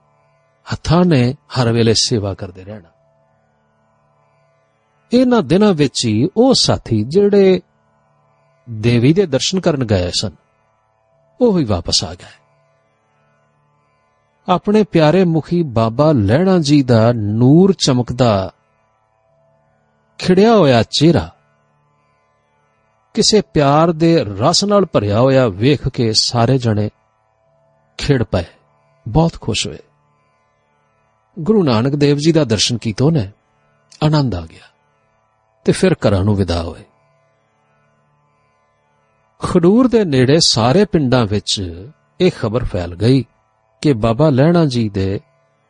ਹੱਥਾਂ 0.73 1.05
ਨੇ 1.05 1.33
ਹਰ 1.33 1.73
ਵੇਲੇ 1.73 1.95
ਸੇਵਾ 1.95 2.35
ਕਰਦੇ 2.35 2.65
ਰਹਿਣਾ। 2.65 2.89
ਇਹਨਾਂ 5.13 5.43
ਦਿਨਾਂ 5.43 5.73
ਵਿੱਚ 5.73 6.07
ਹੀ 6.07 6.29
ਉਹ 6.37 6.55
ਸਾਥੀ 6.55 7.05
ਜਿਹੜੇ 7.05 7.61
ਦੇਵੀ 8.71 9.13
ਦੇ 9.13 9.27
ਦਰਸ਼ਨ 9.27 9.61
ਕਰਨ 9.61 9.85
ਗਏ 9.85 10.11
ਸਨ, 10.11 10.31
ਉਹ 11.41 11.59
ਹੀ 11.59 11.65
ਵਾਪਸ 11.65 12.05
ਆ 12.05 12.15
ਗਏ। 12.15 12.37
ਆਪਣੇ 14.49 14.85
ਪਿਆਰੇ 14.85 15.25
ਮੁਖੀ 15.25 15.63
ਬਾਬਾ 15.63 16.13
ਲੈਣਾ 16.13 16.59
ਜੀ 16.59 16.83
ਦਾ 16.83 17.13
ਨੂਰ 17.13 17.73
ਚਮਕਦਾ 17.73 18.53
ਖਿੜਿਆ 20.19 20.57
ਹੋਇਆ 20.57 20.83
ਚਿਹਰਾ 20.83 21.35
ਕਿਸੇ 23.15 23.41
ਪਿਆਰ 23.41 23.93
ਦੇ 23.93 24.25
ਰਸ 24.25 24.65
ਨਾਲ 24.65 24.85
ਭਰਿਆ 24.85 25.21
ਹੋਇਆ 25.21 25.49
ਵੇਖ 25.49 25.89
ਕੇ 25.89 26.13
ਸਾਰੇ 26.13 26.59
ਜਣੇ 26.59 26.91
ਖਿੜ 27.99 28.23
ਪਏ। 28.23 28.45
ਬਹੁਤ 29.09 29.33
ਖੁਸ਼ 29.41 29.69
ਹੋਏ। 29.69 29.79
ਗੁਰੂ 31.39 31.63
ਨਾਨਕ 31.63 31.97
ਦੇਵ 31.97 32.17
ਜੀ 32.17 32.33
ਦਾ 32.33 32.45
ਦਰਸ਼ਨ 32.45 32.79
ਕੀਤੋ 32.79 33.11
ਨੇ, 33.11 33.33
ਆਨੰਦ 34.05 34.35
ਆ 34.35 34.41
ਗਿਆ 34.41 34.65
ਤੇ 35.65 35.73
ਫਿਰ 35.73 35.93
ਘਰਾਂ 35.93 36.25
ਨੂੰ 36.25 36.35
ਵਿਦਾ 36.35 36.63
ਹੋਏ। 36.63 36.85
ਖਡੂਰ 39.43 39.89
ਦੇ 39.89 40.05
ਨੇੜੇ 40.05 40.37
ਸਾਰੇ 40.41 40.85
ਪਿੰਡਾਂ 40.85 41.27
ਵਿੱਚ 41.27 41.63
ਇਹ 42.21 42.31
ਖਬਰ 42.41 42.65
ਫੈਲ 42.65 42.95
ਗਈ 42.95 43.25
ਕਿ 43.83 43.93
ਬਾਬਾ 43.93 44.31
ਲਹਿਣਾ 44.31 44.67
ਜੀ 44.67 44.89
ਦੇ 44.89 45.21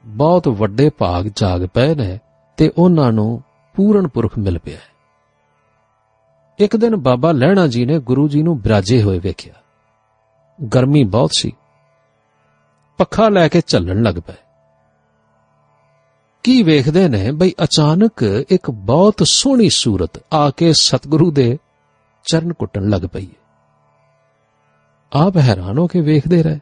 ਬਹੁਤ 0.07 0.49
ਵੱਡੇ 0.49 0.90
ਭਾਗ 0.90 1.26
ਜਾਗ 1.37 1.66
ਪਏ 1.66 1.95
ਨੇ 1.95 2.18
ਤੇ 2.57 2.73
ਉਹਨਾਂ 2.78 3.12
ਨੂੰ 3.12 3.42
ਪੂਰਨ 3.76 4.09
ਪੁਰਖ 4.09 4.38
ਮਿਲ 4.38 4.59
ਪਿਆ 4.59 4.76
ਹੈ। 4.76 4.88
ਇੱਕ 6.59 6.76
ਦਿਨ 6.76 6.97
ਬਾਬਾ 6.97 7.33
ਲਹਿਣਾ 7.33 7.66
ਜੀ 7.66 7.85
ਨੇ 7.85 7.99
ਗੁਰੂ 7.99 8.28
ਜੀ 8.28 8.42
ਨੂੰ 8.42 8.61
ਬਿਰਾਜੇ 8.61 9.02
ਹੋਏ 9.02 9.18
ਵੇਖਿਆ। 9.18 9.54
ਗਰਮੀ 10.75 11.04
ਬਹੁਤ 11.04 11.30
ਸੀ। 11.38 11.52
ਪੱਖਾ 12.98 13.28
ਲੈ 13.28 13.48
ਕੇ 13.48 13.60
ਚੱਲਣ 13.60 14.02
ਲੱਗ 14.02 14.14
ਪਏ। 14.14 14.34
ਕੀ 16.42 16.62
ਵੇਖਦੇ 16.62 17.08
ਨੇ 17.08 17.30
ਬਈ 17.32 17.52
ਅਚਾਨਕ 17.64 18.22
ਇੱਕ 18.48 18.70
ਬਹੁਤ 18.70 19.14
ਸੋਹਣੀ 19.22 19.68
ਸੂਰਤ 19.70 20.22
ਆ 20.32 20.50
ਕੇ 20.50 20.72
ਸਤਿਗੁਰੂ 20.72 21.30
ਦੇ 21.30 21.58
ਚਰਨ 22.24 22.52
ਕੁੱਟਣ 22.52 22.88
ਲੱਗ 22.88 23.02
ਪਈ 23.12 23.28
ਆਪ 25.12 25.36
ਹੈਰਾਨ 25.36 25.78
ਹੋ 25.78 25.86
ਕੇ 25.86 26.00
ਵੇਖਦੇ 26.00 26.42
ਰਹੇ। 26.42 26.60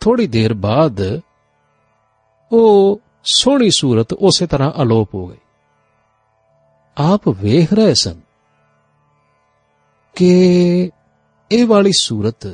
ਥੋੜੀ 0.00 0.26
ਦੇਰ 0.26 0.54
ਬਾਅਦ 0.54 1.20
ਉਹ 2.52 3.00
ਸੋਹਣੀ 3.24 3.70
ਸੂਰਤ 3.70 4.12
ਉਸੇ 4.12 4.46
ਤਰ੍ਹਾਂ 4.46 4.82
ਅਲੋਪ 4.82 5.14
ਹੋ 5.14 5.26
ਗਈ। 5.26 5.36
ਆਪ 6.98 7.28
ਵੇਖ 7.28 7.72
ਰਹੇ 7.72 7.94
ਸਨ 7.94 8.20
ਕਿ 10.16 10.90
ਇਹ 11.50 11.66
ਵਾਲੀ 11.66 11.92
ਸੂਰਤ 11.92 12.46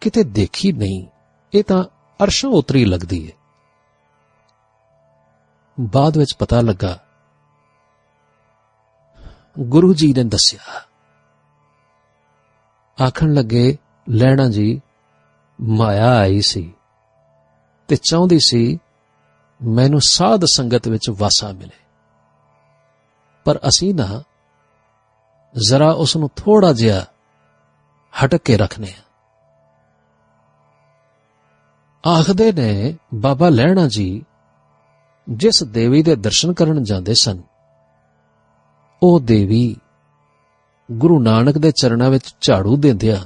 ਕਿਤੇ 0.00 0.22
ਦੇਖੀ 0.24 0.72
ਨਹੀਂ, 0.72 1.06
ਇਹ 1.52 1.64
ਤਾਂ 1.64 1.84
ਅਰਸ਼ਾਂ 2.20 2.50
ਉਤਰੀ 2.50 2.84
ਲੱਗਦੀ 2.84 3.26
ਹੈ 3.26 3.36
ਬਾਅਦ 5.80 6.16
ਵਿੱਚ 6.18 6.34
ਪਤਾ 6.38 6.60
ਲੱਗਾ, 6.60 6.98
ਗੁਰੂ 9.58 9.94
ਜੀ 9.94 10.12
ਨੇ 10.12 10.24
ਦੱਸਿਆ, 10.24 10.60
ਆਖਣ 12.98 13.32
ਲੱਗੇ, 13.34 13.76
ਲੈਣਾ 14.06 14.48
ਜੀ, 14.48 14.80
ਮਾਇਆ 15.58 16.10
ਆਈ 16.18 16.40
ਸੀ 16.40 16.74
ਤੇ 17.88 17.96
ਚਾਹੁੰਦੀ 17.96 18.38
ਸੀ 18.38 18.78
ਮੈਨੂੰ 19.60 20.00
ਸਾਧ 20.00 20.44
ਸੰਗਤ 20.44 20.88
ਵਿੱਚ 20.88 21.10
ਵਾਸਾ 21.10 21.52
ਮਿਲੇ। 21.52 21.84
ਪਰ 23.44 23.58
ਅਸੀਂ 23.68 23.94
ਨਾ, 23.94 24.22
ਜ਼ਰਾ 25.54 25.90
ਉਸ 25.92 26.16
ਨੂੰ 26.16 26.30
ਥੋੜਾ 26.36 26.72
ਜਿਹਾ 26.72 27.04
ਹਟਕ 28.14 28.42
ਕੇ 28.44 28.56
ਰੱਖਨੇ 28.56 28.90
ਆ। 28.90 29.02
ਆਖਦੇ 32.06 32.52
ਨੇ, 32.52 32.94
ਬਾਬਾ 33.14 33.48
ਲੈਣਾ 33.48 33.88
ਜੀ 33.88 34.24
ਜਿਸ 35.30 35.62
ਦੇਵੀ 35.62 36.02
ਦੇ 36.02 36.16
ਦਰਸ਼ਨ 36.16 36.52
ਕਰਨ 36.52 36.82
ਜਾਂਦੇ 36.82 37.14
ਸਨ, 37.14 37.42
ਉਹ 39.02 39.20
ਦੇਵੀ 39.20 39.76
ਗੁਰੂ 40.92 41.18
ਨਾਨਕ 41.20 41.58
ਦੇ 41.58 41.72
ਚਰਨਾਂ 41.72 42.10
ਵਿੱਚ 42.10 42.34
ਝਾੜੂ 42.40 42.76
ਦਿੰਦਿਆਂ 42.76 43.24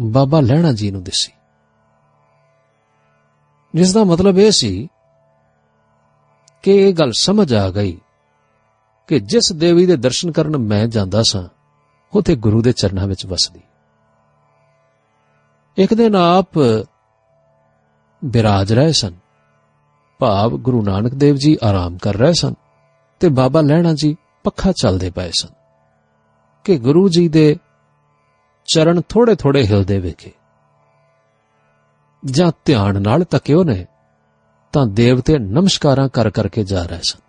ਬਾਬਾ 0.00 0.40
ਲੈਣਾ 0.40 0.72
ਜੀ 0.72 0.90
ਨੂੰ 0.90 1.02
ਦਿਸੀ। 1.02 1.32
ਜਿਸ 3.74 3.92
ਦਾ 3.92 4.04
ਮਤਲਬ 4.04 4.38
ਇਹ 4.38 4.50
ਸੀ 4.50 4.88
ਕਿ 6.62 6.74
ਇਹ 6.76 6.94
ਗੱਲ 6.94 7.12
ਸਮਝ 7.12 7.54
ਆ 7.54 7.70
ਗਈ 7.70 7.98
ਕਿ 9.08 9.20
ਜਿਸ 9.20 9.52
ਦੇਵੀ 9.52 9.86
ਦੇ 9.86 9.96
ਦਰਸ਼ਨ 9.96 10.30
ਕਰਨ 10.32 10.56
ਮੈਂ 10.56 10.86
ਜਾਂਦਾ 10.86 11.22
ਸਾਂ, 11.30 11.48
ਉਹ 12.14 12.22
ਤੇ 12.22 12.36
ਗੁਰੂ 12.36 12.62
ਦੇ 12.62 12.72
ਚਰਨਾਂ 12.72 13.06
ਵਿੱਚ 13.06 13.26
ਵਸਦੀ। 13.26 13.60
ਇੱਕ 15.76 15.94
ਦਿਨ 15.94 16.14
ਆਪ 16.14 16.48
ਬਿਰਾਜ 18.24 18.72
ਰਹੇ 18.72 18.92
ਸਨ। 18.92 19.14
ਭਾਵ 20.18 20.50
ਗੁਰੂ 20.50 20.82
ਨਾਨਕ 20.82 21.14
ਦੇਵ 21.14 21.34
ਜੀ 21.34 21.56
ਆਰਾਮ 21.64 21.98
ਕਰ 21.98 22.14
ਰਹੇ 22.14 22.32
ਸਨ 22.32 22.54
ਤੇ 23.20 23.28
ਬਾਬਾ 23.28 23.60
ਲੈਣਾ 23.60 23.92
ਜੀ 23.92 24.16
ਪੱਖਾ 24.44 24.72
ਚੱਲਦੇ 24.72 25.10
ਪਏ 25.10 25.30
ਸਨ 25.30 25.48
ਕਿ 26.64 26.78
ਗੁਰੂ 26.78 27.08
ਜੀ 27.08 27.28
ਦੇ 27.28 27.56
ਚਰਨ 28.66 29.00
ਥੋੜੇ 29.08 29.34
ਥੋੜੇ 29.34 29.66
ਹਿਲਦੇ 29.66 29.98
ਵੇਖੇ। 29.98 30.32
ਜਾਂ 32.24 32.52
ਧਿਆਨ 32.64 33.02
ਨਾਲ 33.02 33.24
ਤੱਕਿਓ 33.24 33.64
ਨੇ 33.64 33.86
ਤਾਂ 34.72 34.86
ਦੇਵਤੇ 34.86 35.38
ਨਮਸਕਾਰਾਂ 35.38 36.08
ਕਰ 36.08 36.30
ਕਰਕੇ 36.30 36.64
ਜਾ 36.64 36.82
ਰਹੇ 36.82 37.00
ਸਨ। 37.02 37.20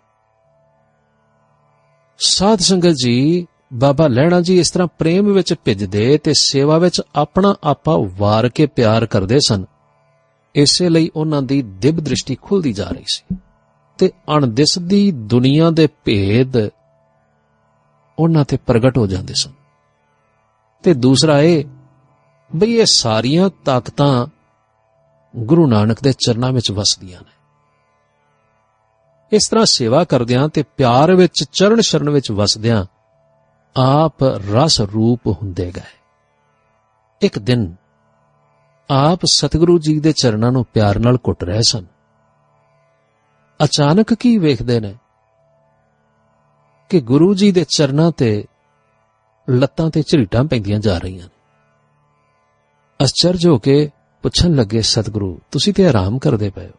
ਸਾਧ 2.18 2.58
ਸੰਗਤ 2.58 2.94
ਜੀ, 3.04 3.46
ਬਾਬਾ 3.74 4.08
ਲੈਣਾ 4.08 4.40
ਜੀ 4.40 4.58
ਇਸ 4.58 4.70
ਤਰ੍ਹਾਂ 4.70 4.88
ਪ੍ਰੇਮ 4.98 5.32
ਵਿੱਚ 5.32 5.54
ਭਿੱਜਦੇ 5.64 6.18
ਤੇ 6.18 6.32
ਸੇਵਾ 6.34 6.78
ਵਿੱਚ 6.78 7.02
ਆਪਣਾ 7.14 7.54
ਆਪਾ 7.64 7.92
ਵਾਰ 7.96 8.48
ਕੇ 8.48 8.66
ਪਿਆਰ 8.66 9.06
ਕਰਦੇ 9.06 9.38
ਸਨ 9.46 9.64
ਇਸੇ 10.58 10.88
ਲਈ 10.88 11.10
ਉਹਨਾਂ 11.16 11.42
ਦੀ 11.42 11.62
ਦਿਵ 11.62 11.96
ਦ੍ਰਿਸ਼ਟੀ 11.96 12.34
ਖੁੱਲਦੀ 12.34 12.72
ਜਾ 12.72 12.88
ਰਹੀ 12.88 13.04
ਸੀ 13.06 13.36
ਤੇ 13.98 14.12
ਅਣਦਿਸਦੀ 14.36 15.12
ਦੁਨੀਆ 15.12 15.70
ਦੇ 15.70 15.88
ਭੇਦ 16.04 16.56
ਉਹਨਾਂ 18.18 18.44
ਤੇ 18.44 18.56
ਪ੍ਰਗਟ 18.56 18.98
ਹੋ 18.98 19.06
ਜਾਂਦੇ 19.06 19.34
ਸਨ। 19.34 19.52
ਤੇ 20.82 20.94
ਦੂਸਰਾ 20.94 21.40
ਇਹ 21.40 21.64
ਬਈ 22.56 22.74
ਇਹ 22.74 22.86
ਸਾਰੀਆਂ 22.86 23.50
ਤਾਕਤਾਂ 23.64 24.26
ਗੁਰੂ 25.36 25.66
ਨਾਨਕ 25.66 26.02
ਦੇ 26.02 26.12
ਚਰਨਾਂ 26.12 26.52
ਵਿੱਚ 26.52 26.70
ਵਸਦੀਆਂ 26.70 27.20
ਨੇ। 27.20 27.32
ਇਸ 29.32 29.48
ਤਰ੍ਹਾਂ 29.48 29.66
ਸੇਵਾ 29.66 30.04
ਕਰਦਿਆਂ 30.04 30.48
ਤੇ 30.48 30.62
ਪਿਆਰ 30.62 31.14
ਵਿੱਚ 31.14 31.44
ਚਰਨ 31.52 31.80
ਸ਼ਰਨ 31.80 32.10
ਵਿੱਚ 32.10 32.30
ਵਸਦਿਆਂ 32.30 32.84
ਆਪ 33.76 34.24
ਰਸ 34.24 34.80
ਰੂਪ 34.80 35.26
ਹੁੰਦੇ 35.26 35.72
ਗਏ। 35.76 35.98
ਇੱਕ 37.20 37.38
ਦਿਨ 37.38 37.74
ਆਪ 38.90 39.20
ਸਤਿਗੁਰੂ 39.24 39.78
ਜੀ 39.78 40.00
ਦੇ 40.00 40.12
ਚਰਨਾਂ 40.12 40.52
ਨੂੰ 40.52 40.66
ਪਿਆਰ 40.74 40.98
ਨਾਲ 40.98 41.16
ਕੁੱਟ 41.16 41.44
ਰਹੇ 41.44 41.60
ਸਨ। 41.62 41.86
ਅਚਾਨਕ 43.64 44.14
ਕੀ 44.14 44.38
ਵੇਖਦੇ 44.38 44.80
ਨੇ? 44.80 44.94
ਕਿ 46.88 47.00
ਗੁਰੂ 47.00 47.34
ਜੀ 47.34 47.52
ਦੇ 47.52 47.66
ਚਰਨਾਂ 47.76 48.12
ਤੇ 48.12 48.44
ਲੱਤਾਂ 49.50 49.90
ਤੇ 49.90 50.02
ਝਰੀਟਾਂ 50.02 50.44
ਪੈਂਦੀਆਂ 50.44 50.78
ਜਾ 50.78 50.98
ਰਹੀਆਂ 50.98 51.26
ਨੇ। 51.26 51.54
ਅਚਰਜ 53.04 53.46
ਹੋ 53.46 53.58
ਕੇ 53.58 53.90
ਪੁੱਛਣ 54.22 54.54
ਲੱਗੇ, 54.54 54.82
ਸਤਿਗੁਰੂ, 54.82 55.40
ਤੁਸੀਂ 55.50 55.74
ਤੇ 55.74 55.88
ਆਰਾਮ 55.88 56.18
ਕਰਦੇ 56.18 56.50
ਪਏ 56.50 56.66
ਹੋ। 56.66 56.72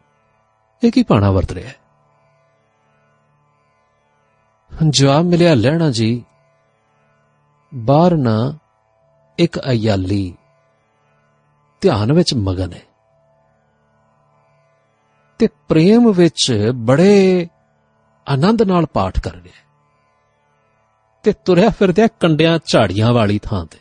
ਇਹ 0.84 0.92
ਕੀ 0.92 1.04
ਪਾਣਾ 1.04 1.32
ਵਰਤ 1.32 1.51
ਰਿਹਾ 1.51 1.70
ਹੈ? 1.70 1.75
ਜਵਾਬ 4.89 5.25
ਮਿਲਿਆ 5.25 5.56
ਲੈਣਾ 5.56 5.89
ਜੀ, 5.89 6.24
ਬਾਹਰ 7.75 8.16
ਨਾ 8.16 8.58
ਇੱਕ 9.38 9.60
ਅਯਾਲੀ 9.60 10.36
ਧਿਆਨ 11.82 12.14
ਵਿੱਚ 12.14 12.34
ਮਗਨ 12.34 12.74
ਹੈ। 12.74 12.82
ਤੇ 15.40 15.48
ਪ੍ਰੇਮ 15.68 16.12
ਵਿੱਚ 16.12 16.72
ਬੜੇ 16.76 17.48
ਆਨੰਦ 18.30 18.62
ਨਾਲ 18.62 18.86
ਪਾਠ 18.86 19.20
ਕਰ 19.20 19.32
ਰਿਹਾ 19.32 19.70
ਤੇ 21.24 21.34
ਤੁਰਿਆ 21.34 21.70
ਫਿਰਦਿਆ 21.70 22.08
ਕੰਡਿਆਂ 22.08 22.60
ਝਾੜੀਆਂ 22.66 23.14
ਵਾਲੀ 23.14 23.40
ਥਾਂ 23.40 23.66
ਤੇ। 23.66 23.80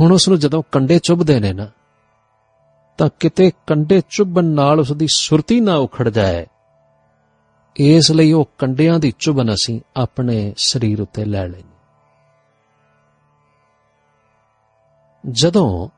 ਹੁਣ 0.00 0.12
ਉਸ 0.12 0.28
ਨੂੰ 0.28 0.38
ਜਦੋਂ 0.38 0.62
ਕੰਡੇ 0.72 0.98
ਚੁੱਭਦੇ 0.98 1.40
ਨੇ 1.40 1.52
ਨਾ, 1.52 1.66
ਤਾਂ 2.98 3.10
ਕਿਤੇ 3.20 3.52
ਕੰਡੇ 3.66 4.02
ਚੁੱਭਣ 4.10 4.44
ਨਾਲ 4.44 4.80
ਉਸ 4.80 4.92
ਦੀ 4.92 5.06
ਸੁਰਤੀ 5.10 5.60
ਨਾ 5.60 5.74
ਉਖੜ 5.74 6.08
ਜਾਏ। 6.08 6.46
ਇਸ 7.76 8.12
ਲਈ 8.12 8.32
ਉਹ 8.32 8.50
ਕੰਡਿਆਂ 8.58 8.98
ਦੀ 8.98 9.14
ਚੁਭਨ 9.18 9.54
ਅਸੀਂ 9.54 9.80
ਆਪਣੇ 9.96 10.54
ਸਰੀਰ 10.56 11.02
ਉੱਤੇ 11.02 11.24
ਲੈ 11.24 11.48
ਲੈਣੀ 11.48 11.73
ਜਦੋਂ 15.30 15.88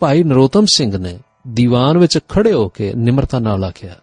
ਭਾਈ 0.00 0.22
ਨਰੋਤਮ 0.22 0.64
ਸਿੰਘ 0.64 0.98
ਨੇ 0.98 1.18
ਦੀਵਾਨ 1.48 1.98
ਵਿੱਚ 1.98 2.18
ਖੜੇ 2.28 2.52
ਹੋ 2.52 2.68
ਕੇ 2.68 2.94
ਨਿਮਰਤਾ 2.94 3.38
ਨਾਲ 3.38 3.64
ਆਖਿਆ, 3.64 3.94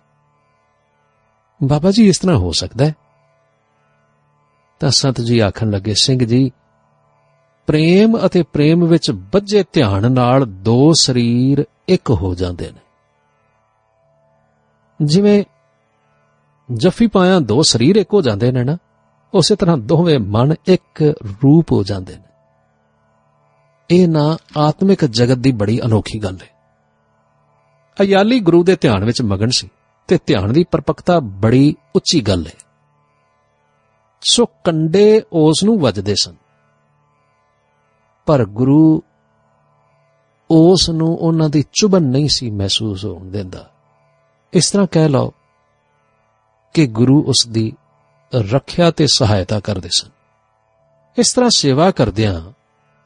ਬਾਬਾ 1.63 1.91
ਜੀ, 1.91 2.07
ਇਸ 2.07 2.19
ਤਰ੍ਹਾਂ 2.19 2.37
ਹੋ 2.37 2.51
ਸਕਦਾ 2.51 2.85
ਹੈ? 2.85 2.95
ਤਾਂ 4.79 4.89
ਸੰਤ 4.89 5.21
ਜੀ 5.21 5.39
ਆਖਣ 5.39 5.69
ਲੱਗੇ, 5.69 5.93
ਸਿੰਘ 5.93 6.25
ਜੀ, 6.25 6.51
ਪ੍ਰੇਮ 7.67 8.25
ਅਤੇ 8.25 8.43
ਪ੍ਰੇਮ 8.43 8.85
ਵਿੱਚ 8.85 9.11
ਬੱਝੇ 9.11 9.63
ਧਿਆਨ 9.73 10.11
ਨਾਲ 10.11 10.45
ਦੋ 10.45 10.93
ਸਰੀਰ 10.93 11.65
ਇੱਕ 11.87 12.11
ਹੋ 12.11 12.35
ਜਾਂਦੇ 12.35 12.71
ਨੇ। 12.71 12.79
ਜਿਵੇਂ 15.01 15.43
ਜਫੀ 16.73 17.07
ਪਾਇਆ 17.07 17.39
ਦੋ 17.39 17.61
ਸਰੀਰ 17.61 17.95
ਇੱਕ 17.95 18.13
ਹੋ 18.13 18.21
ਜਾਂਦੇ 18.21 18.51
ਨੇ 18.51 18.63
ਨਾ, 18.63 18.77
ਉਸੇ 19.33 19.55
ਤਰ੍ਹਾਂ 19.55 19.77
ਦੋਵੇਂ 19.77 20.19
ਮਨ 20.19 20.55
ਇੱਕ 20.65 21.15
ਰੂਪ 21.43 21.71
ਹੋ 21.71 21.83
ਜਾਂਦੇ 21.83 22.15
ਨੇ। 22.15 22.28
ਇਹ 23.91 24.07
ਨਾ 24.07 24.37
ਆਤਮਿਕ 24.57 25.05
ਜਗਤ 25.05 25.37
ਦੀ 25.37 25.51
ਬੜੀ 25.51 25.81
ਅਨੋਖੀ 25.85 26.19
ਗੱਲ 26.19 26.37
ਹੈ। 26.41 26.49
ਅਯਾਲੀ 28.01 28.39
ਗੁਰੂ 28.39 28.63
ਦੇ 28.63 28.75
ਧਿਆਨ 28.75 29.05
ਵਿੱਚ 29.05 29.21
ਮਗਨ 29.21 29.49
ਸੀ 29.49 29.69
ਤੇ 30.07 30.19
ਧਿਆਨ 30.25 30.53
ਦੀ 30.53 30.63
ਪਰਪੱਕਤਾ 30.63 31.19
ਬੜੀ 31.19 31.75
ਉੱਚੀ 31.95 32.21
ਗੱਲ 32.21 32.47
ਹੈ। 32.47 32.51
ਸੋ 34.21 34.45
ਕੰਡੇ 34.45 35.21
ਉਸ 35.33 35.63
ਨੂੰ 35.63 35.79
ਵੱਜਦੇ 35.79 36.15
ਸਨ। 36.15 36.35
ਪਰ 38.25 38.45
ਗੁਰੂ 38.45 39.03
ਉਸ 40.51 40.89
ਨੂੰ 40.89 41.17
ਉਹਨਾਂ 41.17 41.49
ਦੀ 41.49 41.65
ਚੁਬਨ 41.73 42.03
ਨਹੀਂ 42.03 42.27
ਸੀ 42.29 42.51
ਮਹਿਸੂਸ 42.51 43.05
ਹੋਣ 43.05 43.31
ਦਿੰਦਾ। 43.31 43.71
ਇਸ 44.53 44.71
ਤਰ੍ਹਾਂ 44.71 44.87
ਕਹਿ 44.91 45.09
ਲਓ 45.09 45.33
ਕਿ 46.73 46.87
ਗੁਰੂ 46.87 47.23
ਉਸ 47.23 47.47
ਦੀ 47.51 47.73
ਰੱਖਿਆ 48.35 48.91
ਤੇ 48.91 49.07
ਸਹਾਇਤਾ 49.07 49.59
ਕਰਦੇ 49.59 49.89
ਸਨ। 49.91 50.09
ਇਸ 51.17 51.33
ਤਰ੍ਹਾਂ 51.33 51.49
ਸੇਵਾ 51.55 51.91
ਕਰਦਿਆਂ 51.91 52.51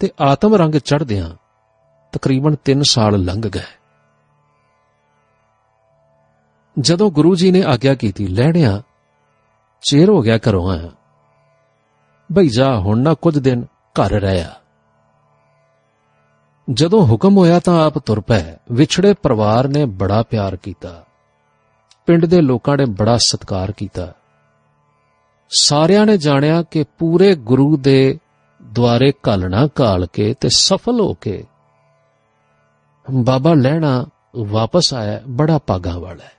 ਤੇ 0.03 0.11
ਆਤਮ 0.21 0.55
ਰੰਗ 0.55 0.75
ਚੜ੍ਹਦਿਆਂ 0.75 1.29
ਤਕਰੀਬਨ 2.11 2.55
3 2.65 2.81
ਸਾਲ 2.83 3.23
ਲੰਘ 3.23 3.41
ਗਏ। 3.41 3.63
ਜਦੋਂ 6.79 7.11
ਗੁਰੂ 7.11 7.35
ਜੀ 7.35 7.51
ਨੇ 7.51 7.63
ਆਗਿਆ 7.63 7.95
ਕੀਤੀ 7.95 8.27
ਲੈਣਿਆ 8.27 8.81
ਚੇਰ 9.81 10.09
ਹੋ 10.09 10.21
ਗਿਆ 10.21 10.37
ਘਰੋਂ 10.37 10.71
ਆਇਆ। 10.71 10.89
ਬਈ 12.31 12.47
ਜਾ, 12.47 12.79
ਹੁਣ 12.79 12.99
ਨਾ 12.99 13.13
ਕੁਝ 13.13 13.39
ਦਿਨ 13.39 13.65
ਘਰ 13.65 14.11
ਰਹਿਆ। 14.11 14.55
ਜਦੋਂ 16.73 17.07
ਹੁਕਮ 17.07 17.37
ਹੋਇਆ 17.37 17.59
ਤਾਂ 17.59 17.85
ਆਪ 17.85 17.99
ਤੁਰ 17.99 18.21
ਪਏ। 18.21 18.57
ਵਿਛੜੇ 18.71 19.13
ਪਰਿਵਾਰ 19.13 19.67
ਨੇ 19.67 19.85
ਬੜਾ 19.85 20.23
ਪਿਆਰ 20.23 20.55
ਕੀਤਾ। 20.55 21.05
ਪਿੰਡ 22.05 22.25
ਦੇ 22.25 22.41
ਲੋਕਾਂ 22.41 22.77
ਨੇ 22.77 22.85
ਬੜਾ 22.85 23.17
ਸਤਿਕਾਰ 23.17 23.71
ਕੀਤਾ। 23.71 24.13
ਸਾਰਿਆਂ 25.49 26.05
ਨੇ 26.05 26.17
ਜਾਣਿਆ 26.17 26.63
ਕਿ 26.63 26.85
ਪੂਰੇ 26.97 27.35
ਗੁਰੂ 27.35 27.77
ਦੇ 27.77 28.19
ਦੁਆਰੇ 28.63 29.13
ਘਾਲਣਾ 29.27 29.67
ਘਾਲ 29.81 30.05
ਕੇ 30.05 30.33
ਤੇ 30.33 30.49
ਸਫਲ 30.49 30.99
ਹੋ 30.99 31.13
ਕੇ 31.13 31.45
ਬਾਬਾ 33.11 33.53
ਲੈਣਾ 33.53 34.05
ਵਾਪਸ 34.35 34.93
ਆਇਆ, 34.93 35.21
ਬੜਾ 35.27 35.57
ਪਾਗਾ 35.57 35.97
ਵਾਲਾ 35.97 36.23
ਹੈ। 36.23 36.31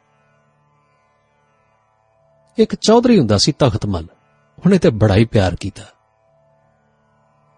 ਇੱਕ 2.58 2.74
ਚੌਧਰੀ 2.74 3.18
ਹੁੰਦਾ 3.18 3.38
ਸੀ 3.38 3.52
ਤਖਤਮਲ 3.52 4.06
ਉਹਨੇ 4.64 4.78
ਤੇ 4.78 4.90
ਬੜਾ 4.90 5.14
ਹੀ 5.14 5.24
ਪਿਆਰ 5.24 5.56
ਕੀਤਾ। 5.56 5.82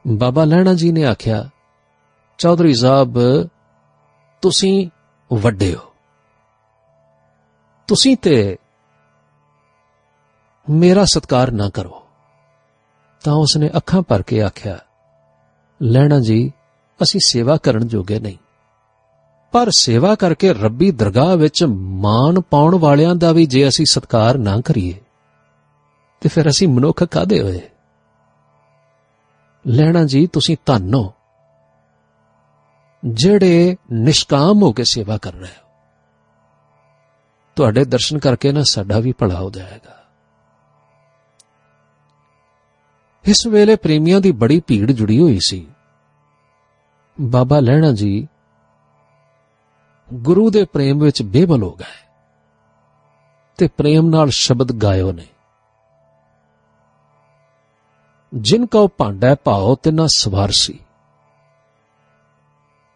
ਬਾਬਾ 0.06 0.44
ਲੈਣਾ 0.44 0.74
ਜੀ 0.74 0.92
ਨੇ 0.92 1.04
ਆਖਿਆ, 1.04 1.50
ਚੌਧਰੀ 2.38 2.74
ਸਾਹਿਬ, 2.74 3.18
ਤੁਸੀਂ 4.42 4.90
ਵੱਡੇ 5.32 5.74
ਹੋ। 5.74 5.92
ਤੁਸੀਂ 7.86 8.16
ਤੇ 8.16 8.58
ਮੇਰਾ 10.70 11.04
ਸਤਕਾਰ 11.04 11.50
ਨਾ 11.50 11.68
ਕਰੋ। 11.68 12.05
ਤਾਂ 13.24 13.34
ਉਸਨੇ 13.34 13.70
ਅੱਖਾਂ 13.76 14.02
ਭਰ 14.02 14.22
ਕੇ 14.22 14.42
ਆਖਿਆ 14.42 14.78
ਲੈਣਾ 15.82 16.20
ਜੀ, 16.20 16.52
ਅਸੀਂ 17.02 17.20
ਸੇਵਾ 17.26 17.56
ਕਰਨ 17.56 17.86
ਜੋਗੇ 17.86 18.20
ਨਹੀਂ। 18.20 18.36
ਪਰ 19.52 19.70
ਸੇਵਾ 19.78 20.14
ਕਰਕੇ 20.14 20.52
ਰੱਬੀ 20.52 20.90
ਦਰਗਾਹ 20.90 21.36
ਵਿੱਚ 21.36 21.64
ਮਾਨ 21.64 22.40
ਪਾਉਣ 22.40 22.78
ਵਾਲਿਆਂ 22.78 23.14
ਦਾ 23.14 23.32
ਵੀ 23.32 23.46
ਜੇ 23.46 23.68
ਅਸੀਂ 23.68 23.86
ਸਤਕਾਰ 23.88 24.38
ਨਾ 24.38 24.60
ਕਰੀਏ, 24.60 25.00
ਤੇ 26.20 26.28
ਫਿਰ 26.28 26.50
ਅਸੀਂ 26.50 26.68
ਮਨੁੱਖ 26.68 27.04
ਕਾਦੇ 27.04 27.40
ਹੋਏ? 27.40 27.60
ਲੈਣਾ 29.66 30.04
ਜੀ, 30.04 30.26
ਤੁਸੀਂ 30.26 30.56
ਧੰਨ 30.66 30.94
ਹੋ। 30.94 31.12
ਜਿਹੜੇ 33.04 33.76
ਨਿਸ਼ਕਾਮ 33.92 34.62
ਹੋ 34.62 34.72
ਕੇ 34.72 34.84
ਸੇਵਾ 34.84 35.18
ਕਰ 35.18 35.32
ਰਹੇ 35.32 35.48
ਹੋ, 35.48 35.68
ਤੁਹਾਡੇ 37.56 37.84
ਦਰਸ਼ਨ 37.84 38.18
ਕਰਕੇ 38.18 38.52
ਨਾ 38.52 38.62
ਸਾਡਾ 38.62 38.98
ਵੀ 38.98 39.12
ਭਲਾ 39.12 39.34
ਹੋ 39.34 39.50
ਜਾਏਗਾ। 39.50 40.05
ਇਸ 43.26 43.46
ਵੇਲੇ 43.46 43.76
ਪ੍ਰੇਮੀਆਂ 43.76 44.20
ਦੀ 44.20 44.32
ਬੜੀ 44.32 44.60
ਭੀੜ 44.60 44.92
ਜੁੜੀ 44.92 45.22
ਹੋਈ 45.22 45.38
ਸੀ। 45.42 45.66
ਬਾਬਾ 47.20 47.60
ਲੈਣਾ 47.60 47.92
ਜੀ 47.92 48.28
ਗੁਰੂ 50.14 50.50
ਦੇ 50.50 50.64
ਪ੍ਰੇਮ 50.64 50.98
ਵਿੱਚ 50.98 51.22
ਬੇਬਲ 51.22 51.62
ਹੋ 51.62 51.70
ਗਏ 51.70 52.08
ਤੇ 53.56 53.68
ਪ੍ਰੇਮ 53.68 54.06
ਨਾਲ 54.06 54.28
ਸ਼ਬਦ 54.30 54.72
ਗਾਇਓ 54.72 55.12
ਨੇ। 55.12 55.26
ਜਿਨ 58.34 58.66
ਕਉ 58.66 58.88
ਭਾਂਡਾ 58.88 59.34
ਭਾਉ 59.34 59.74
ਤਿਨਾ 59.74 60.06
ਸਵਾਰ 60.06 60.50
ਸੀ। 60.50 60.78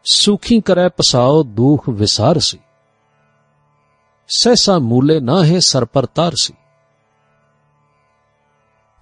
ਸੁਖੀ 0.05 0.61
ਕਰੈ 0.61 0.89
ਪਸਾਓ 0.89 1.43
ਦੁਖ 1.43 1.89
ਵਿਸਾਰ 1.89 2.39
ਸੀ। 2.39 2.59
ਸੈਸਾ 4.29 4.79
ਮੂਲੇ 4.79 5.21
ਨਾ 5.21 5.45
ਹੈ 5.45 5.59
ਸਰ 5.59 5.85
ਪਰ 5.85 6.07
ਤਾਰ 6.07 6.33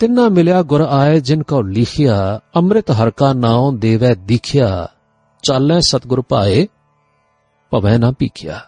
ਸੀ 0.00 0.06
ਤਿੰਨਾ 0.06 0.28
ਮਿਲਿਆ 0.28 0.62
ਗੁਰ 0.62 0.80
ਆਏ 0.80 1.20
ਜਿਨ 1.20 1.42
ਕਉ 1.42 1.62
ਲਿਖਿਆ 1.62 2.40
ਅੰਮ੍ਰਿਤ 2.56 2.90
ਹਰ 2.90 3.10
ਕਾ 3.10 3.32
ਨਾਉ 3.32 3.70
ਦੇਵੈ 3.72 4.14
ਦਿਖਿਆ 4.26 4.88
ਚਾਲੈ 5.44 5.78
ਸਤਗੁਰ 5.80 6.22
ਭਾਏ 6.28 6.66
ਭਵੈ 7.72 7.96
ਨਾ 7.98 8.10
ਪੀਖਿਆ 8.10 8.60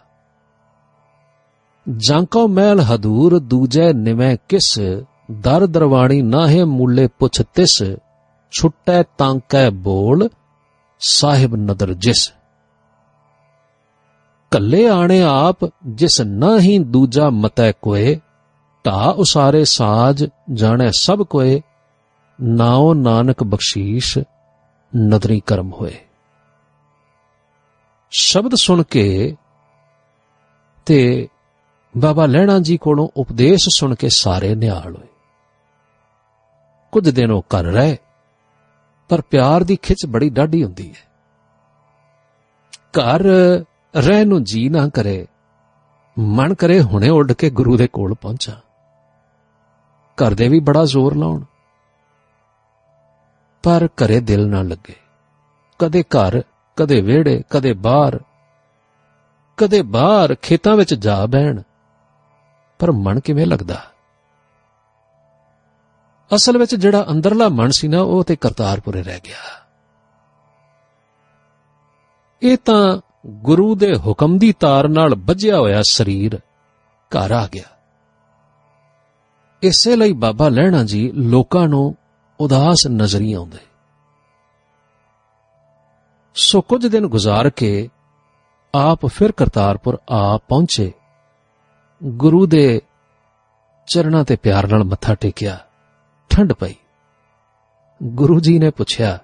ਜਾਂਕੋ 1.87 2.47
ਮਹਿਲ 2.47 2.81
ਹਦੂਰ 2.81 3.39
ਦੂਜੈ 3.39 3.91
ਨਿਵੇਂ 3.93 4.35
ਕਿਸ 4.49 4.79
ਦਰ 5.31 5.65
ਦਰਵਾਣੀ 5.67 6.21
ਨਾਹੇ 6.21 6.63
ਮੂਲੇ 6.63 7.07
ਪੁੱਛ 7.19 7.41
ਤਿਸ 7.53 7.81
ਛੁੱਟੈ 8.53 9.03
ਤਾਂਕੈ 9.17 9.69
ਬੋਲ 9.69 10.29
ਸਾਹਿਬ 11.01 11.55
ਨਦਰ 11.55 11.93
ਜਿਸ 11.93 12.31
ਕੱਲੇ 14.51 14.87
ਆਣੇ 14.87 15.21
ਆਪ 15.21 15.69
ਜਿਸ 15.85 16.21
ਨਾਹੀ 16.21 16.77
ਦੂਜਾ 16.79 17.29
ਮਤੈ 17.29 17.71
ਕੋਏ 17.71 18.19
ਢਾ 18.85 19.13
ਉਸਾਰੇ 19.17 19.65
ਸਾਜ 19.65 20.25
ਜਾਣੈ 20.53 20.91
ਸਭ 20.91 21.21
ਕੋਏ, 21.21 21.61
ਨਾਉ 22.41 22.93
ਨਾਨਕ 22.93 23.43
ਬਖਸ਼ੀਸ਼ 23.43 24.17
ਨਦਰੀ 24.97 25.39
ਕਰਮ 25.39 25.73
ਹੋਏ। 25.73 25.95
ਸ਼ਬਦ 28.11 28.55
ਸੁਣ 28.55 28.83
ਕੇ 28.83 29.35
ਤੇ 30.85 31.27
ਬਾਬਾ 31.97 32.25
ਲੈਣਾ 32.25 32.59
ਜੀ 32.59 32.77
ਕੋਲੋਂ 32.77 33.09
ਉਪਦੇਸ਼ 33.17 33.69
ਸੁਣ 33.69 33.95
ਕੇ 33.95 34.09
ਸਾਰੇ 34.09 34.55
ਨਿਹਾਲ 34.55 34.95
ਹੋਏ। 34.95 35.07
ਕੁਝ 36.91 37.09
ਦਿਨ 37.09 37.31
ਉਹ 37.31 37.45
ਕਰ 37.49 37.63
ਰਹੇ, 37.63 37.97
ਪਰ 39.09 39.21
ਪਿਆਰ 39.21 39.63
ਦੀ 39.63 39.75
ਖਿੱਚ 39.75 40.05
ਬੜੀ 40.05 40.29
ਡਾਢੀ 40.29 40.63
ਹੁੰਦੀ 40.63 40.89
ਹੈ। 40.89 41.11
ਘਰ 42.79 43.21
ਰਹਿ 43.95 44.25
ਨੂੰ 44.25 44.43
ਜੀ 44.43 44.69
ਨਾ 44.69 44.89
ਕਰੇ, 44.89 45.27
ਮਨ 46.19 46.53
ਕਰੇ 46.53 46.81
ਹੁਣੇ 46.81 47.09
ਉੱਡ 47.09 47.31
ਕੇ 47.31 47.49
ਗੁਰੂ 47.49 47.77
ਦੇ 47.77 47.87
ਕੋਲ 47.87 48.13
ਪਹੁੰਚਾਂ। 48.13 48.70
ਘਰ 50.15 50.33
ਦੇ 50.33 50.47
ਵੀ 50.47 50.59
ਬੜਾ 50.59 50.85
ਜ਼ੋਰ 50.85 51.15
ਲਾਉਣ। 51.15 51.43
ਪਰ 53.63 53.85
ਘਰੇ 53.85 54.19
ਦਿਲ 54.19 54.47
ਨਾ 54.47 54.61
ਲੱਗੇ। 54.61 54.95
ਕਦੇ 55.79 56.03
ਘਰ, 56.03 56.41
ਕਦੇ 56.75 57.01
ਵਿਹੜੇ, 57.01 57.43
ਕਦੇ 57.49 57.73
ਬਾਹਰ। 57.73 58.19
ਕਦੇ 59.57 59.81
ਬਾਹਰ 59.81 60.35
ਖੇਤਾਂ 60.41 60.75
ਵਿੱਚ 60.75 60.93
ਜਾ 60.93 61.25
ਬਹਿਣ। 61.25 61.61
ਪਰ 62.79 62.91
ਮਨ 62.91 63.19
ਕਿਵੇਂ 63.19 63.47
ਲੱਗਦਾ? 63.47 63.85
ਅਸਲ 66.35 66.57
ਵਿੱਚ 66.57 66.75
ਜਿਹੜਾ 66.75 67.05
ਅੰਦਰਲਾ 67.11 67.49
ਮਨ 67.49 67.69
ਸੀ 67.71 67.87
ਨਾ, 67.87 68.01
ਉਹ 68.01 68.23
ਤੇ 68.23 68.35
ਕਰਤਾਰਪੁਰੇ 68.35 69.03
ਰਹਿ 69.03 69.19
ਗਿਆ। 69.19 69.65
ਇਹ 72.41 72.57
ਤਾਂ 72.57 72.97
ਗੁਰੂ 73.27 73.75
ਦੇ 73.75 73.93
ਹੁਕਮ 73.95 74.37
ਦੀ 74.37 74.53
ਤਾਰ 74.53 74.87
ਨਾਲ 74.87 75.15
ਵੱਜਿਆ 75.15 75.57
ਹੋਇਆ 75.59 75.81
ਸਰੀਰ 75.81 76.39
ਘਰ 76.99 77.31
ਆ 77.31 77.47
ਗਿਆ। 77.47 77.80
ਇਸੇ 79.63 79.95
ਲਈ 79.95 80.11
ਬਾਬਾ 80.11 80.49
ਲੈਣਾ 80.49 80.83
ਜੀ 80.83 81.11
ਲੋਕਾਂ 81.11 81.67
ਨੂੰ 81.67 81.95
ਉਦਾਸ 82.39 82.87
ਨਜ਼ਰੀ 82.87 83.33
ਆਉਂਦੇ। 83.33 83.57
ਸੋ 86.35 86.61
ਕੁਝ 86.61 86.87
ਦਿਨ 86.87 87.07
ਗੁਜ਼ਾਰ 87.07 87.49
ਕੇ 87.49 87.89
ਆਪ 88.75 89.05
ਫਿਰ 89.05 89.31
ਕਰਤਾਰਪੁਰ 89.31 89.97
ਆ 90.09 90.39
ਪਹੁੰਚੇ। 90.47 90.93
ਗੁਰੂ 92.03 92.45
ਦੇ 92.45 92.81
ਚਰਨਾਂ 93.87 94.23
ਤੇ 94.23 94.35
ਪਿਆਰ 94.35 94.67
ਨਾਲ 94.67 94.83
ਮੱਥਾ 94.83 95.15
ਟੇਕਿਆ। 95.15 95.59
ਠੰਡ 96.29 96.53
ਪਈ। 96.53 96.73
ਗੁਰੂ 98.03 98.39
ਜੀ 98.39 98.59
ਨੇ 98.59 98.69
ਪੁੱਛਿਆ, 98.69 99.19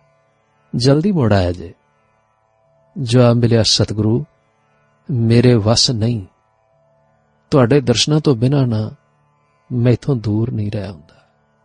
ਜਲਦੀ 0.75 1.11
ਮੋੜ 1.11 1.33
ਆਇਆ 1.33 1.51
ਜੇ? 1.51 1.73
ਜਵਾਬ 3.01 3.35
ਮਿਲਿਆ, 3.35 3.63
ਸਤਿਗੁਰੂ, 3.63 4.25
ਮੇਰੇ 5.11 5.53
ਵਸ 5.53 5.91
ਨਹੀਂ। 5.91 6.25
ਤੁਹਾਡੇ 7.51 7.81
ਦਰਸ਼ਨਾਂ 7.81 8.19
ਤੋਂ 8.19 8.35
ਬਿਨਾ 8.35 8.65
ਨਾ 8.65 8.91
ਮੈਥੋਂ 9.71 10.15
ਦੂਰ 10.15 10.51
ਨਹੀਂ 10.51 10.71
ਰਹਿ 10.71 10.89
ਹੁੰਦਾ। 10.89 11.16